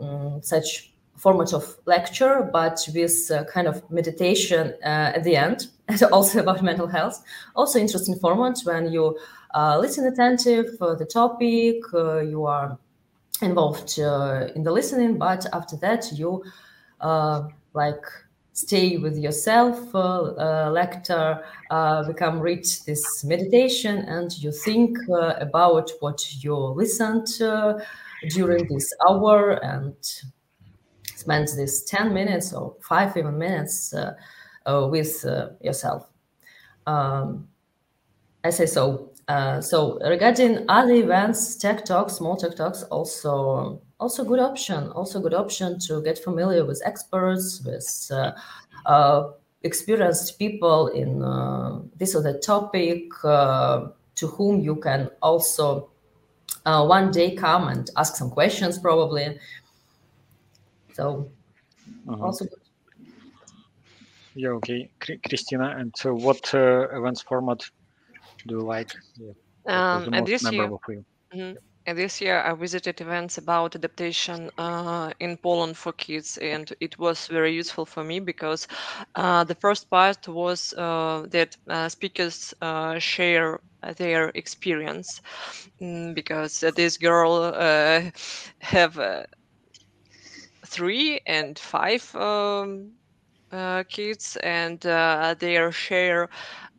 [0.00, 6.02] um, such format of lecture, but with kind of meditation uh, at the end, and
[6.04, 7.22] also about mental health.
[7.56, 9.18] Also, interesting format when you
[9.54, 12.78] uh, listen attentive for the topic, uh, you are
[13.42, 16.42] involved in the listening, but after that you
[17.74, 18.04] like
[18.54, 25.34] stay with yourself, uh, uh, lector, uh, become reach this meditation, and you think uh,
[25.40, 27.26] about what you listened
[28.30, 29.96] during this hour and
[31.16, 34.14] spend this 10 minutes or five even minutes uh,
[34.66, 35.24] uh, with
[35.60, 36.10] yourself.
[36.86, 37.48] Um,
[38.44, 39.10] I say so.
[39.62, 45.32] so regarding other events, tech talks, small tech talks, also also good option also good
[45.32, 48.32] option to get familiar with experts with uh,
[48.84, 49.30] uh,
[49.62, 55.88] experienced people in uh, this or that topic uh, to whom you can also
[56.66, 59.38] uh, one day come and ask some questions probably
[60.92, 61.30] so
[62.06, 62.26] uh-huh.
[62.26, 62.62] also good.
[64.34, 64.90] yeah okay
[65.26, 67.60] christina and so what uh, events format
[68.46, 69.32] do you like yeah.
[69.66, 71.56] um, and this year, mm-hmm.
[71.86, 76.98] And this year, I visited events about adaptation uh, in Poland for kids, and it
[76.98, 78.66] was very useful for me because
[79.14, 83.60] uh, the first part was uh, that uh, speakers uh, share
[83.96, 85.20] their experience
[85.80, 88.02] mm, because this girl uh,
[88.60, 88.98] have
[90.66, 92.92] three and five um,
[93.88, 96.28] kids, and they share.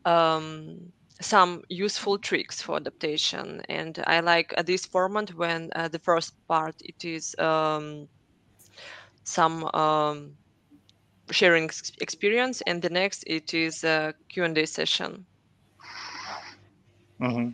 [0.04, 5.98] Um, some useful tricks for adaptation and i like uh, this format when uh, the
[5.98, 8.06] first part it is um,
[9.24, 10.32] some um,
[11.30, 15.24] sharing experience and the next it is a q&a session
[17.20, 17.48] mm-hmm.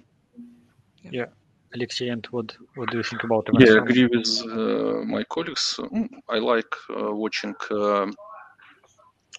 [1.03, 1.11] yeah.
[1.13, 1.27] yeah
[1.75, 3.55] alexey and what what do you think about it?
[3.61, 8.07] yeah i agree with uh, my colleagues mm, i like uh, watching uh,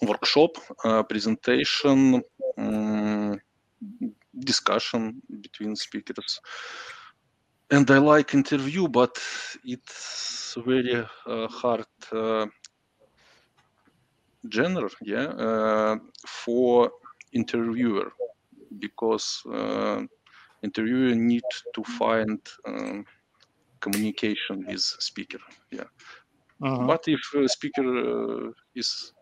[0.02, 0.52] workshop
[0.86, 2.22] uh, presentation
[2.58, 3.13] um,
[4.40, 6.40] discussion between speakers.
[7.72, 9.18] And I like interview, but
[9.64, 12.46] it's very uh, hard uh,
[14.52, 15.96] genre, yeah, uh,
[16.28, 16.92] for
[17.34, 18.12] interviewer
[18.80, 20.02] because uh,
[20.64, 23.06] interviewer need to find um,
[23.80, 25.40] communication with speaker,
[25.72, 25.88] yeah.
[26.62, 26.88] Mhm.
[26.88, 29.14] But if a speaker uh, is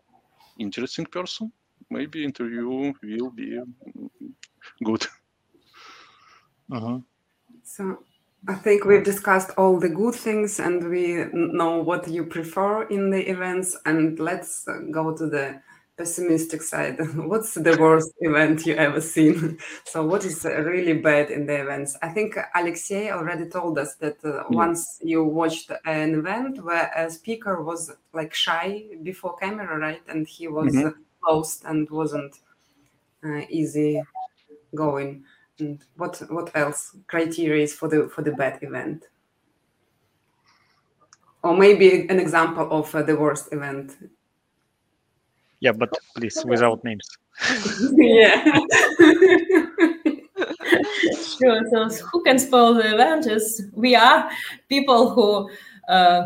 [0.58, 1.52] interesting person,
[1.90, 4.10] maybe interview will be mm,
[4.84, 5.06] good.
[6.70, 7.04] Mhm.
[7.64, 8.04] So
[8.48, 13.10] I think we've discussed all the good things and we know what you prefer in
[13.10, 13.76] the events.
[13.86, 15.60] And let's uh, go to the
[15.96, 16.98] pessimistic side.
[17.16, 19.58] What's the worst event you ever seen?
[19.84, 21.96] So what is really bad in the events?
[22.02, 24.56] I think Alexei already told us that uh, Yeah.
[24.56, 30.02] once you watched an event where a speaker was like shy before camera, right?
[30.08, 30.86] And he was Mhm.
[30.86, 30.92] uh,
[31.22, 32.40] closed and wasn't
[33.24, 34.02] uh, easy
[34.74, 35.24] going.
[35.58, 39.04] And what what else criteria is for the for the bad event?
[41.42, 43.96] Or maybe an example of uh, the worst event.
[45.60, 47.06] Yeah, but please without names.
[47.96, 48.60] yeah.
[51.38, 51.60] Sure.
[51.70, 54.30] So who can spoil the event is we are
[54.68, 55.50] people who
[55.88, 56.24] uh,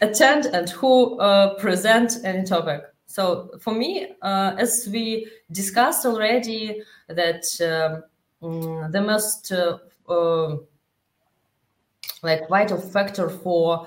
[0.00, 2.82] attend and who uh, present any topic.
[3.06, 8.02] So for me, uh, as we discussed already, that um,
[8.42, 9.78] mm, the most uh,
[10.08, 10.56] uh,
[12.22, 13.86] like vital factor for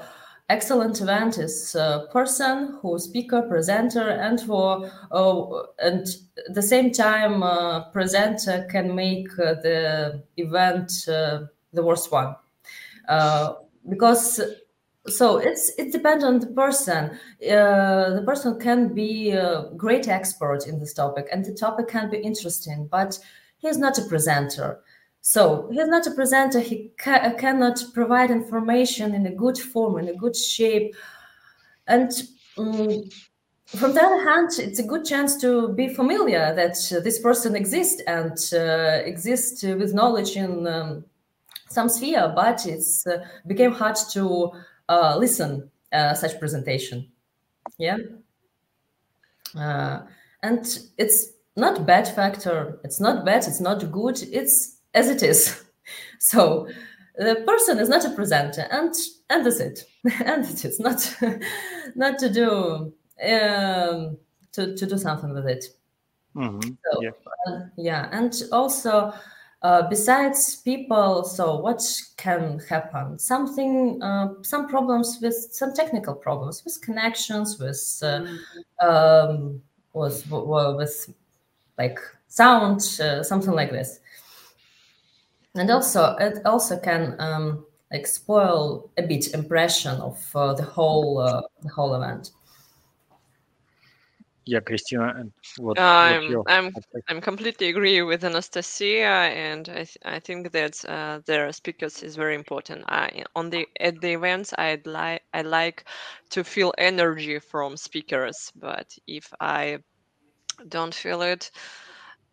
[0.49, 6.07] excellent event is uh, person who speaker presenter and for uh, and
[6.47, 12.35] at the same time uh, presenter can make the event the worst one.
[13.87, 14.41] Because
[15.07, 17.17] so it's it depends on the person
[17.51, 22.09] uh, the person can be a great expert in this topic and the topic can
[22.09, 23.17] be interesting but
[23.59, 24.81] he's not a presenter
[25.21, 26.59] so he's not a presenter.
[26.59, 30.95] He ca- cannot provide information in a good form, in a good shape.
[31.87, 32.11] And
[32.57, 33.03] um,
[33.65, 37.55] from the other hand, it's a good chance to be familiar that uh, this person
[37.55, 41.05] exists and uh, exists with knowledge in um,
[41.69, 44.51] some sphere, but it's uh, became hard to
[44.89, 47.07] uh, listen uh, such presentation.
[47.77, 47.97] Yeah,
[49.57, 50.01] uh,
[50.43, 52.79] and it's not bad factor.
[52.83, 53.47] It's not bad.
[53.47, 54.21] It's not good.
[54.21, 55.63] It's as it is.
[56.19, 56.67] So
[57.17, 58.93] the person is not a presenter, and
[59.29, 59.85] and that's it.
[60.25, 61.15] and it is not
[61.95, 64.17] not to do um,
[64.51, 65.65] to to do something with it.
[66.35, 66.77] Mhm.
[66.85, 67.11] So, Yeah.
[67.47, 69.13] uh, yeah, and also
[69.61, 71.81] uh, besides people, so what
[72.17, 73.19] can happen?
[73.19, 78.25] Something, uh, some problems with some technical problems with connections, with uh,
[78.85, 79.61] um,
[79.93, 81.13] with with
[81.77, 83.99] like sound, uh, something like this.
[85.55, 91.17] And also, it also can um, like spoil a bit impression of uh, the whole
[91.17, 92.31] uh, the whole event.
[94.49, 96.71] Yeah, Christina, and what, what's I'm I'm?
[97.07, 102.15] I'm completely agree with Anastasia, and I th- I think that uh, their speakers is
[102.15, 102.83] very important.
[102.89, 105.85] I on the at the events I'd like I like
[106.31, 109.83] to feel energy from speakers, but if I
[110.67, 111.51] don't feel it,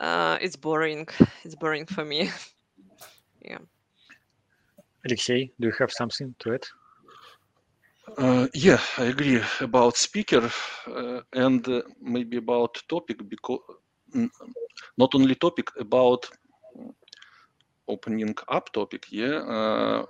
[0.01, 1.07] uh, it's boring.
[1.45, 2.31] It's boring for me.
[3.43, 3.59] yeah.
[5.05, 6.67] Alexei, do you have something to it?
[8.15, 10.51] Uh, yeah, I agree about speaker
[10.87, 13.61] uh, and uh, maybe about topic because
[14.97, 16.31] not only topic about
[17.89, 19.07] opening up topic.
[19.11, 20.05] Yeah, uh,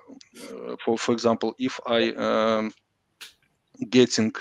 [0.84, 2.72] for for example, if I um,
[3.88, 4.32] getting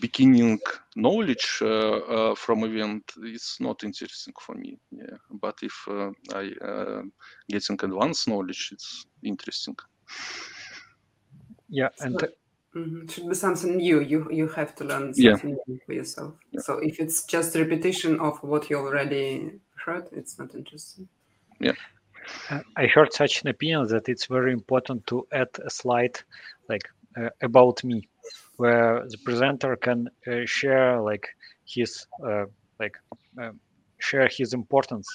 [0.00, 0.58] beginning
[0.96, 4.78] knowledge uh, uh, from event, it's not interesting for me.
[4.90, 6.50] Yeah, but if uh, I
[7.48, 9.76] getting advanced knowledge, it's interesting.
[11.68, 12.26] Yeah, and So,
[12.74, 14.00] mhm, should be something new.
[14.00, 15.36] You you have to learn Yeah.
[15.36, 16.34] something new for yourself.
[16.52, 16.60] Yeah.
[16.60, 19.52] So if it's just repetition of what you already
[19.84, 21.08] heard, it's not interesting.
[22.50, 26.18] Uh, I heard such an opinion that it's very important to add a slide
[26.68, 26.82] like
[27.18, 28.08] uh, about me,
[28.56, 31.26] where the presenter can uh, share like
[31.66, 32.44] his uh,
[32.80, 32.96] like
[33.40, 33.60] um,
[33.98, 35.08] share his importance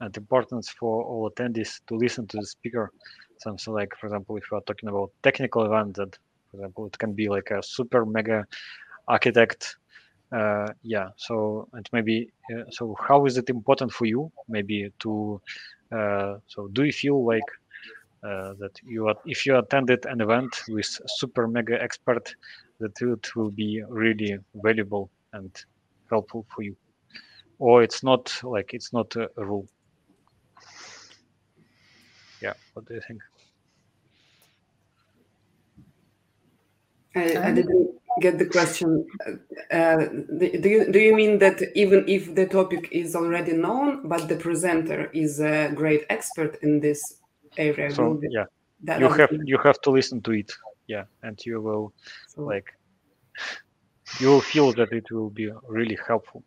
[0.00, 2.90] and importance for all attendees to listen to the speaker.
[3.38, 6.25] Something like, for example, if you are talking about technical event, that for
[6.56, 8.44] example it can be like a super mega
[9.08, 9.76] architect.
[10.32, 11.08] Uh, yeah.
[11.16, 15.40] So and maybe uh, so how is it important for you maybe to
[15.92, 17.48] uh, so do you feel like
[18.24, 22.34] uh, that you are, if you attended an event with super mega expert
[22.80, 25.64] that it will be really valuable and
[26.10, 26.74] helpful for you
[27.60, 29.68] or it's not like it's not a, a rule
[32.40, 33.20] yeah, what do you think?
[37.16, 37.90] I, I didn't
[38.20, 39.06] get the question.
[39.70, 40.04] Uh,
[40.38, 44.36] do you do you mean that even if the topic is already known, but the
[44.36, 47.00] presenter is a great expert in this
[47.56, 47.90] area?
[47.90, 48.44] So yeah,
[48.84, 50.52] that you have you have to listen to it.
[50.86, 51.92] Yeah, and you will
[52.28, 52.66] so, like
[54.20, 56.44] you will feel that it will be really helpful.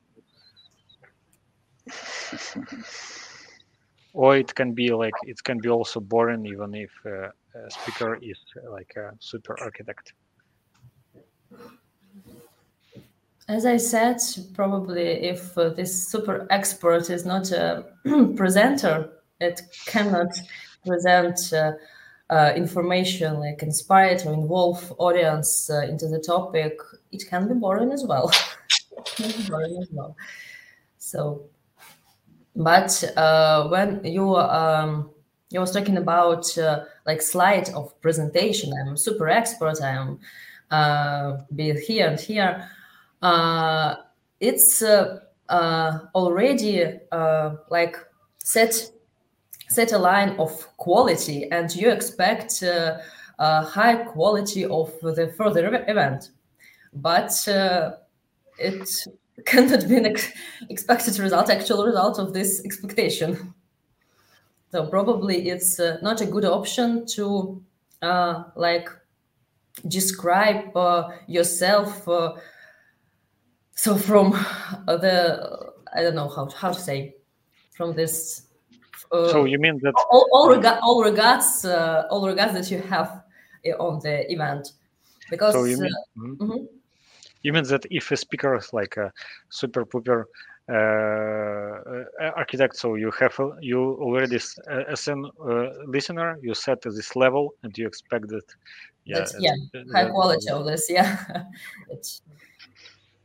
[4.14, 8.18] or it can be like it can be also boring even if uh, a speaker
[8.22, 10.14] is uh, like a super architect.
[13.48, 14.22] As I said,
[14.54, 17.84] probably if uh, this super expert is not a
[18.36, 20.30] presenter, it cannot
[20.86, 21.72] present uh,
[22.30, 26.78] uh, information like inspire or involve audience uh, into the topic.
[27.12, 28.32] It can be boring as well.
[29.50, 30.16] boring as well.
[31.00, 31.46] So,
[32.56, 35.10] but uh, when you um,
[35.50, 39.82] you was talking about uh, like slide of presentation, I'm super expert.
[39.82, 40.20] I'm
[41.56, 42.70] be here and here.
[43.22, 43.96] Uh,
[44.40, 47.00] it's uh, uh, already
[47.70, 47.98] like
[48.38, 48.92] set
[49.68, 53.02] set a line of quality and you expect a
[53.40, 56.32] high quality of the further event.
[56.94, 57.32] But
[58.58, 58.90] it
[59.46, 60.32] cannot be an ex-
[60.70, 63.54] expected result actual result of this expectation.
[64.72, 67.62] So probably it's uh, not a good option to
[68.02, 68.90] uh, like
[69.88, 72.08] describe uh, yourself
[73.80, 74.34] so from
[74.88, 77.16] uh, the i don't know how, how to say
[77.72, 78.48] from this
[79.14, 82.82] uh, so you mean that all, all, rega- all regards uh, all regards that you
[82.82, 83.24] have
[83.66, 84.74] uh, on the event
[85.30, 86.44] because so you mean, uh, mm-hmm.
[86.44, 86.66] Mm-hmm.
[87.44, 89.14] you mean that if a speaker is like a
[89.50, 90.26] super pooper
[90.70, 92.04] uh,
[92.36, 95.16] architect so you have you already as a
[95.88, 98.44] listener you set this level and you expect that
[99.10, 99.54] yeah, yeah
[99.94, 101.18] high quality of this yeah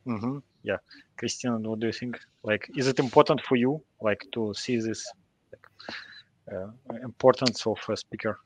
[0.06, 0.38] Mm-hmm.
[0.62, 0.76] Yeah,
[1.18, 2.18] Christina, what do you think?
[2.42, 5.04] Like, is it important for you, like, to see this
[5.52, 8.38] like, uh, importance of a speaker?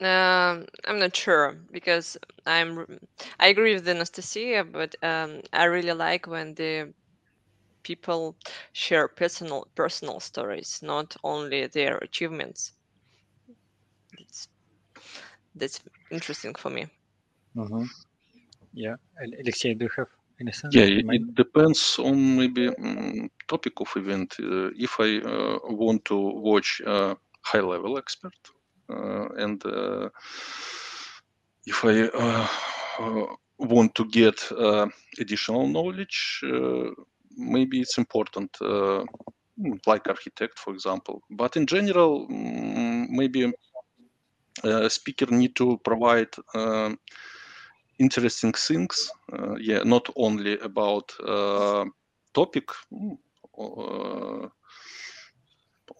[0.00, 3.00] Um, I'm not sure because I'm.
[3.40, 6.92] I agree with Anastasia, but um, I really like when the
[7.82, 8.36] people
[8.74, 12.75] share personal personal stories, not only their achievements.
[15.60, 15.80] It's, that's
[16.10, 16.86] interesting for me.
[17.56, 17.84] Mm-hmm.
[18.72, 20.08] Yeah, Alexey, do you have
[20.40, 20.74] any sense?
[20.74, 24.34] yeah, it, depends on maybe um, topic of event.
[24.38, 28.34] Uh, if I uh, want to watch a high level expert
[28.88, 30.08] uh, and uh,
[31.66, 32.48] if I uh,
[32.98, 33.26] uh,
[33.58, 34.40] want to get
[35.18, 36.42] additional knowledge,
[37.36, 38.56] maybe it's important,
[39.86, 41.22] like architect, for example.
[41.30, 43.52] But in general, um, maybe a
[44.88, 46.28] speaker need to provide
[47.98, 49.10] interesting things.
[49.32, 51.84] Uh, yeah, not only about uh,
[52.34, 52.68] topic,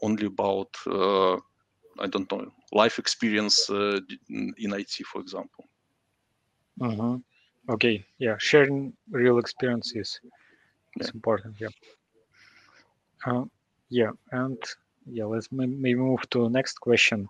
[0.03, 0.69] only about
[1.99, 5.65] I don't know life experience in IT, for example.
[6.81, 7.17] Uh-huh.
[7.71, 10.21] Okay, yeah, sharing real experiences is
[11.01, 11.11] yeah.
[11.15, 11.57] important.
[11.59, 11.69] Yeah.
[13.25, 13.45] Uh,
[13.89, 14.59] yeah, and
[15.11, 17.29] yeah, let's maybe move to the next question.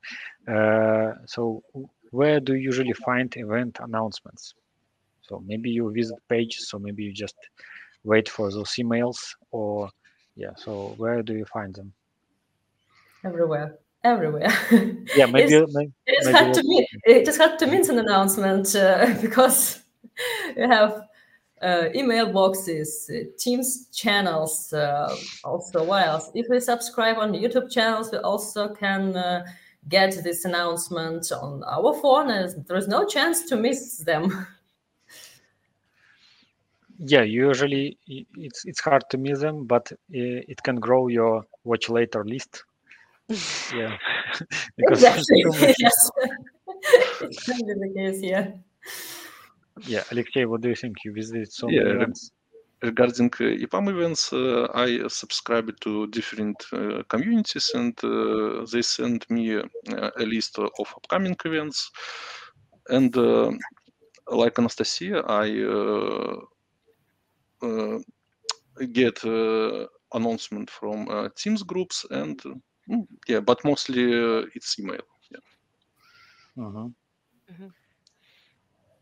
[0.49, 1.63] Uh, so,
[2.11, 4.55] where do you usually find event announcements?
[5.23, 7.37] So maybe you visit page, so maybe you just
[8.05, 9.19] wait for those emails
[9.51, 9.91] or
[10.37, 11.93] yeah, so where do you find them?
[13.25, 13.79] Everywhere.
[14.05, 14.53] Everywhere.
[15.17, 17.99] Yeah, maybe, it's, maybe it just had to mean it just had to mean an
[17.99, 19.81] announcement uh, because
[20.57, 21.03] you have
[21.63, 26.31] uh, email boxes, uh, Teams channels, uh, also what else?
[26.35, 29.47] If we subscribe on YouTube channels, we also can uh,
[29.89, 34.47] get this announcement on our phone and there's no chance to miss them.
[36.99, 42.25] Yeah usually it's it's hard to miss them but it can grow your watch later
[42.25, 42.65] list.
[43.75, 43.99] Yeah.
[44.79, 45.45] Because exactly.
[45.79, 46.11] yes.
[47.21, 48.53] It can be the case yeah
[49.85, 51.83] yeah alexey what do you think you visited so yeah.
[51.83, 52.33] many events
[52.83, 57.97] regarding uh, EPAM events, uh, I subscribe to different uh, communities and
[58.71, 61.91] they send me a list of upcoming events.
[62.89, 63.15] And
[64.29, 65.49] like Anastasia, I
[68.93, 69.25] get
[70.13, 72.41] announcement from Teams groups and
[72.89, 74.13] mm, yeah, but mostly
[74.55, 75.03] it's email.
[75.31, 76.65] Yeah.
[76.65, 76.89] Uh-huh.
[77.51, 77.69] Mm-hmm.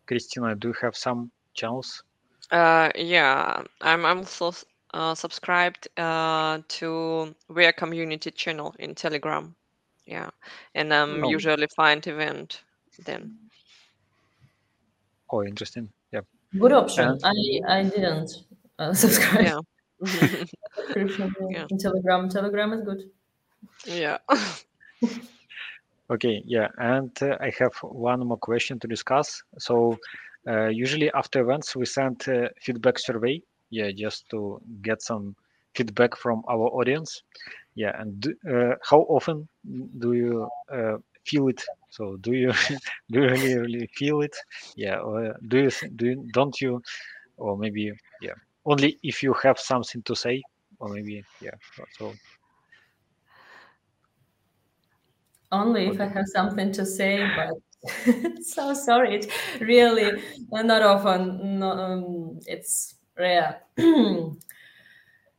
[0.07, 2.03] Christina, do you have some channels
[2.51, 4.53] uh, yeah, I'm I'm also
[4.93, 9.55] uh, subscribed uh, to their community channel in Telegram.
[10.07, 10.29] Yeah,
[10.75, 11.31] and I'm Oh.
[11.31, 12.63] usually find event
[13.07, 13.35] then.
[15.31, 15.89] Oh, interesting.
[16.13, 16.21] Yeah.
[16.59, 17.09] Good option.
[17.09, 18.31] And- I I didn't
[18.79, 19.45] uh, subscribe.
[19.45, 19.61] Yeah.
[21.51, 21.67] Yeah.
[21.81, 22.29] Telegram.
[22.29, 23.11] Telegram is good.
[23.87, 24.19] yeah.
[26.11, 29.43] Okay, yeah, and uh, I have one more question to discuss.
[29.59, 29.97] So,
[30.47, 33.41] uh, usually after events, we send uh, feedback survey,
[33.71, 35.35] yeah, just to get some
[35.75, 37.23] feedback from our audience.
[37.75, 39.49] Yeah, and uh, how often
[39.99, 41.63] do you uh, feel it?
[41.91, 42.53] So, do you
[43.11, 44.37] do you really really feel it?
[44.77, 46.83] Yeah, or do you do you, don't you,
[47.39, 48.35] or maybe yeah,
[48.67, 50.43] only if you have something to say,
[50.81, 51.57] or maybe yeah.
[51.99, 52.15] So
[55.55, 59.17] Only if I have something to say, but so sorry.
[59.17, 59.31] It
[59.61, 60.21] really
[60.53, 61.61] uh, not often.
[61.61, 63.61] No, um, it's rare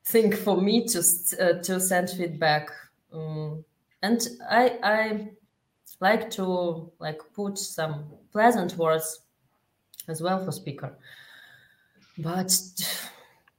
[0.05, 0.99] thing for me to
[1.41, 2.69] uh, to send feedback,
[3.11, 3.65] um,
[4.01, 5.29] and I I
[5.99, 9.21] like to like put some pleasant words
[10.07, 10.97] as well for speaker,
[12.19, 12.53] but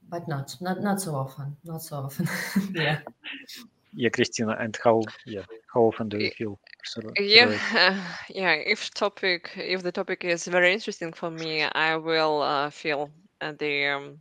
[0.08, 1.54] but not not not so often.
[1.64, 2.26] Not so often.
[2.74, 3.00] yeah.
[3.96, 5.42] Yeah, Christina, and how yeah,
[5.74, 6.60] how often do you feel?
[7.18, 7.62] yeah surveyed?
[8.30, 13.10] yeah if topic if the topic is very interesting for me i will uh, feel
[13.40, 14.18] uh, the um,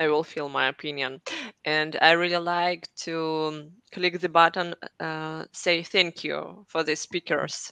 [0.00, 1.20] i will feel my opinion
[1.64, 3.16] and i really like to
[3.48, 7.70] um, click the button uh, say thank you for the speakers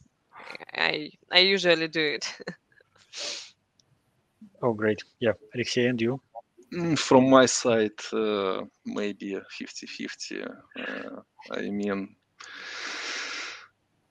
[0.74, 2.26] i i usually do it
[4.62, 5.02] Oh, great.
[5.20, 6.20] Yeah, Alexey, and you?
[6.96, 10.46] From my side, uh, maybe 50-50.
[10.78, 11.20] Uh,
[11.52, 12.16] I mean,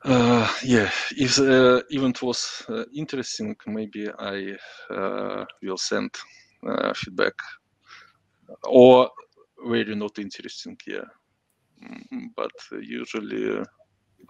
[0.05, 4.55] uh, yeah, if the event was uh, interesting, maybe I
[4.89, 6.11] uh, will send
[6.95, 7.33] feedback.
[8.65, 9.09] Or
[9.65, 11.05] very not interesting, yeah.
[11.83, 12.51] Mm, But
[12.81, 13.61] usually,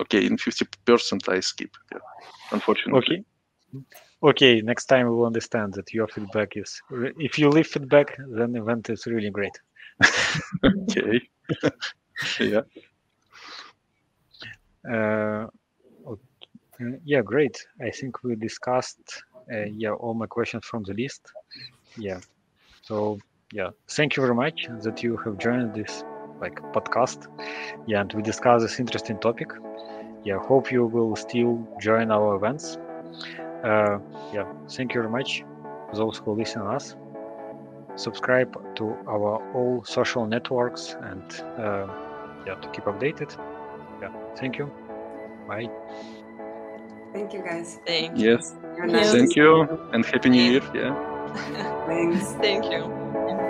[0.01, 1.99] okay, in 50% I skip, yeah,
[2.51, 2.99] unfortunately.
[2.99, 3.23] Okay.
[4.23, 6.81] Okay, next time we will understand that your feedback is.
[7.17, 9.57] If you leave feedback, then event is really great.
[10.65, 11.21] Okay.
[12.39, 12.61] yeah.
[14.89, 15.47] Uh,
[16.05, 16.21] ok-
[16.81, 17.57] uh, yeah, great.
[17.81, 21.21] I think we discussed uh, yeah all my questions from the list.
[21.97, 22.19] Yeah.
[22.83, 23.19] So
[23.53, 26.03] yeah, thank you very much that you have joined this
[26.41, 27.17] like podcast.
[27.87, 29.49] Yeah, and we discussed this interesting topic.
[30.23, 32.77] Yeah, hope you will still join our events.
[33.63, 33.99] Uh,
[34.33, 35.43] yeah, thank you very much,
[35.93, 36.95] those who listen us.
[37.95, 41.23] Subscribe to our all social networks and
[41.57, 41.87] uh,
[42.45, 43.37] yeah, to keep updated.
[44.01, 44.71] Yeah, thank you.
[45.47, 45.69] Bye.
[47.13, 47.79] Thank you, guys.
[47.85, 48.55] thank you Yes.
[48.75, 48.93] You're Yes.
[48.93, 49.11] nice.
[49.11, 50.61] Thank you and happy new year.
[50.73, 50.95] Yeah.
[51.87, 52.33] Thanks.
[52.41, 52.89] thank you
[53.27, 53.42] Yeah.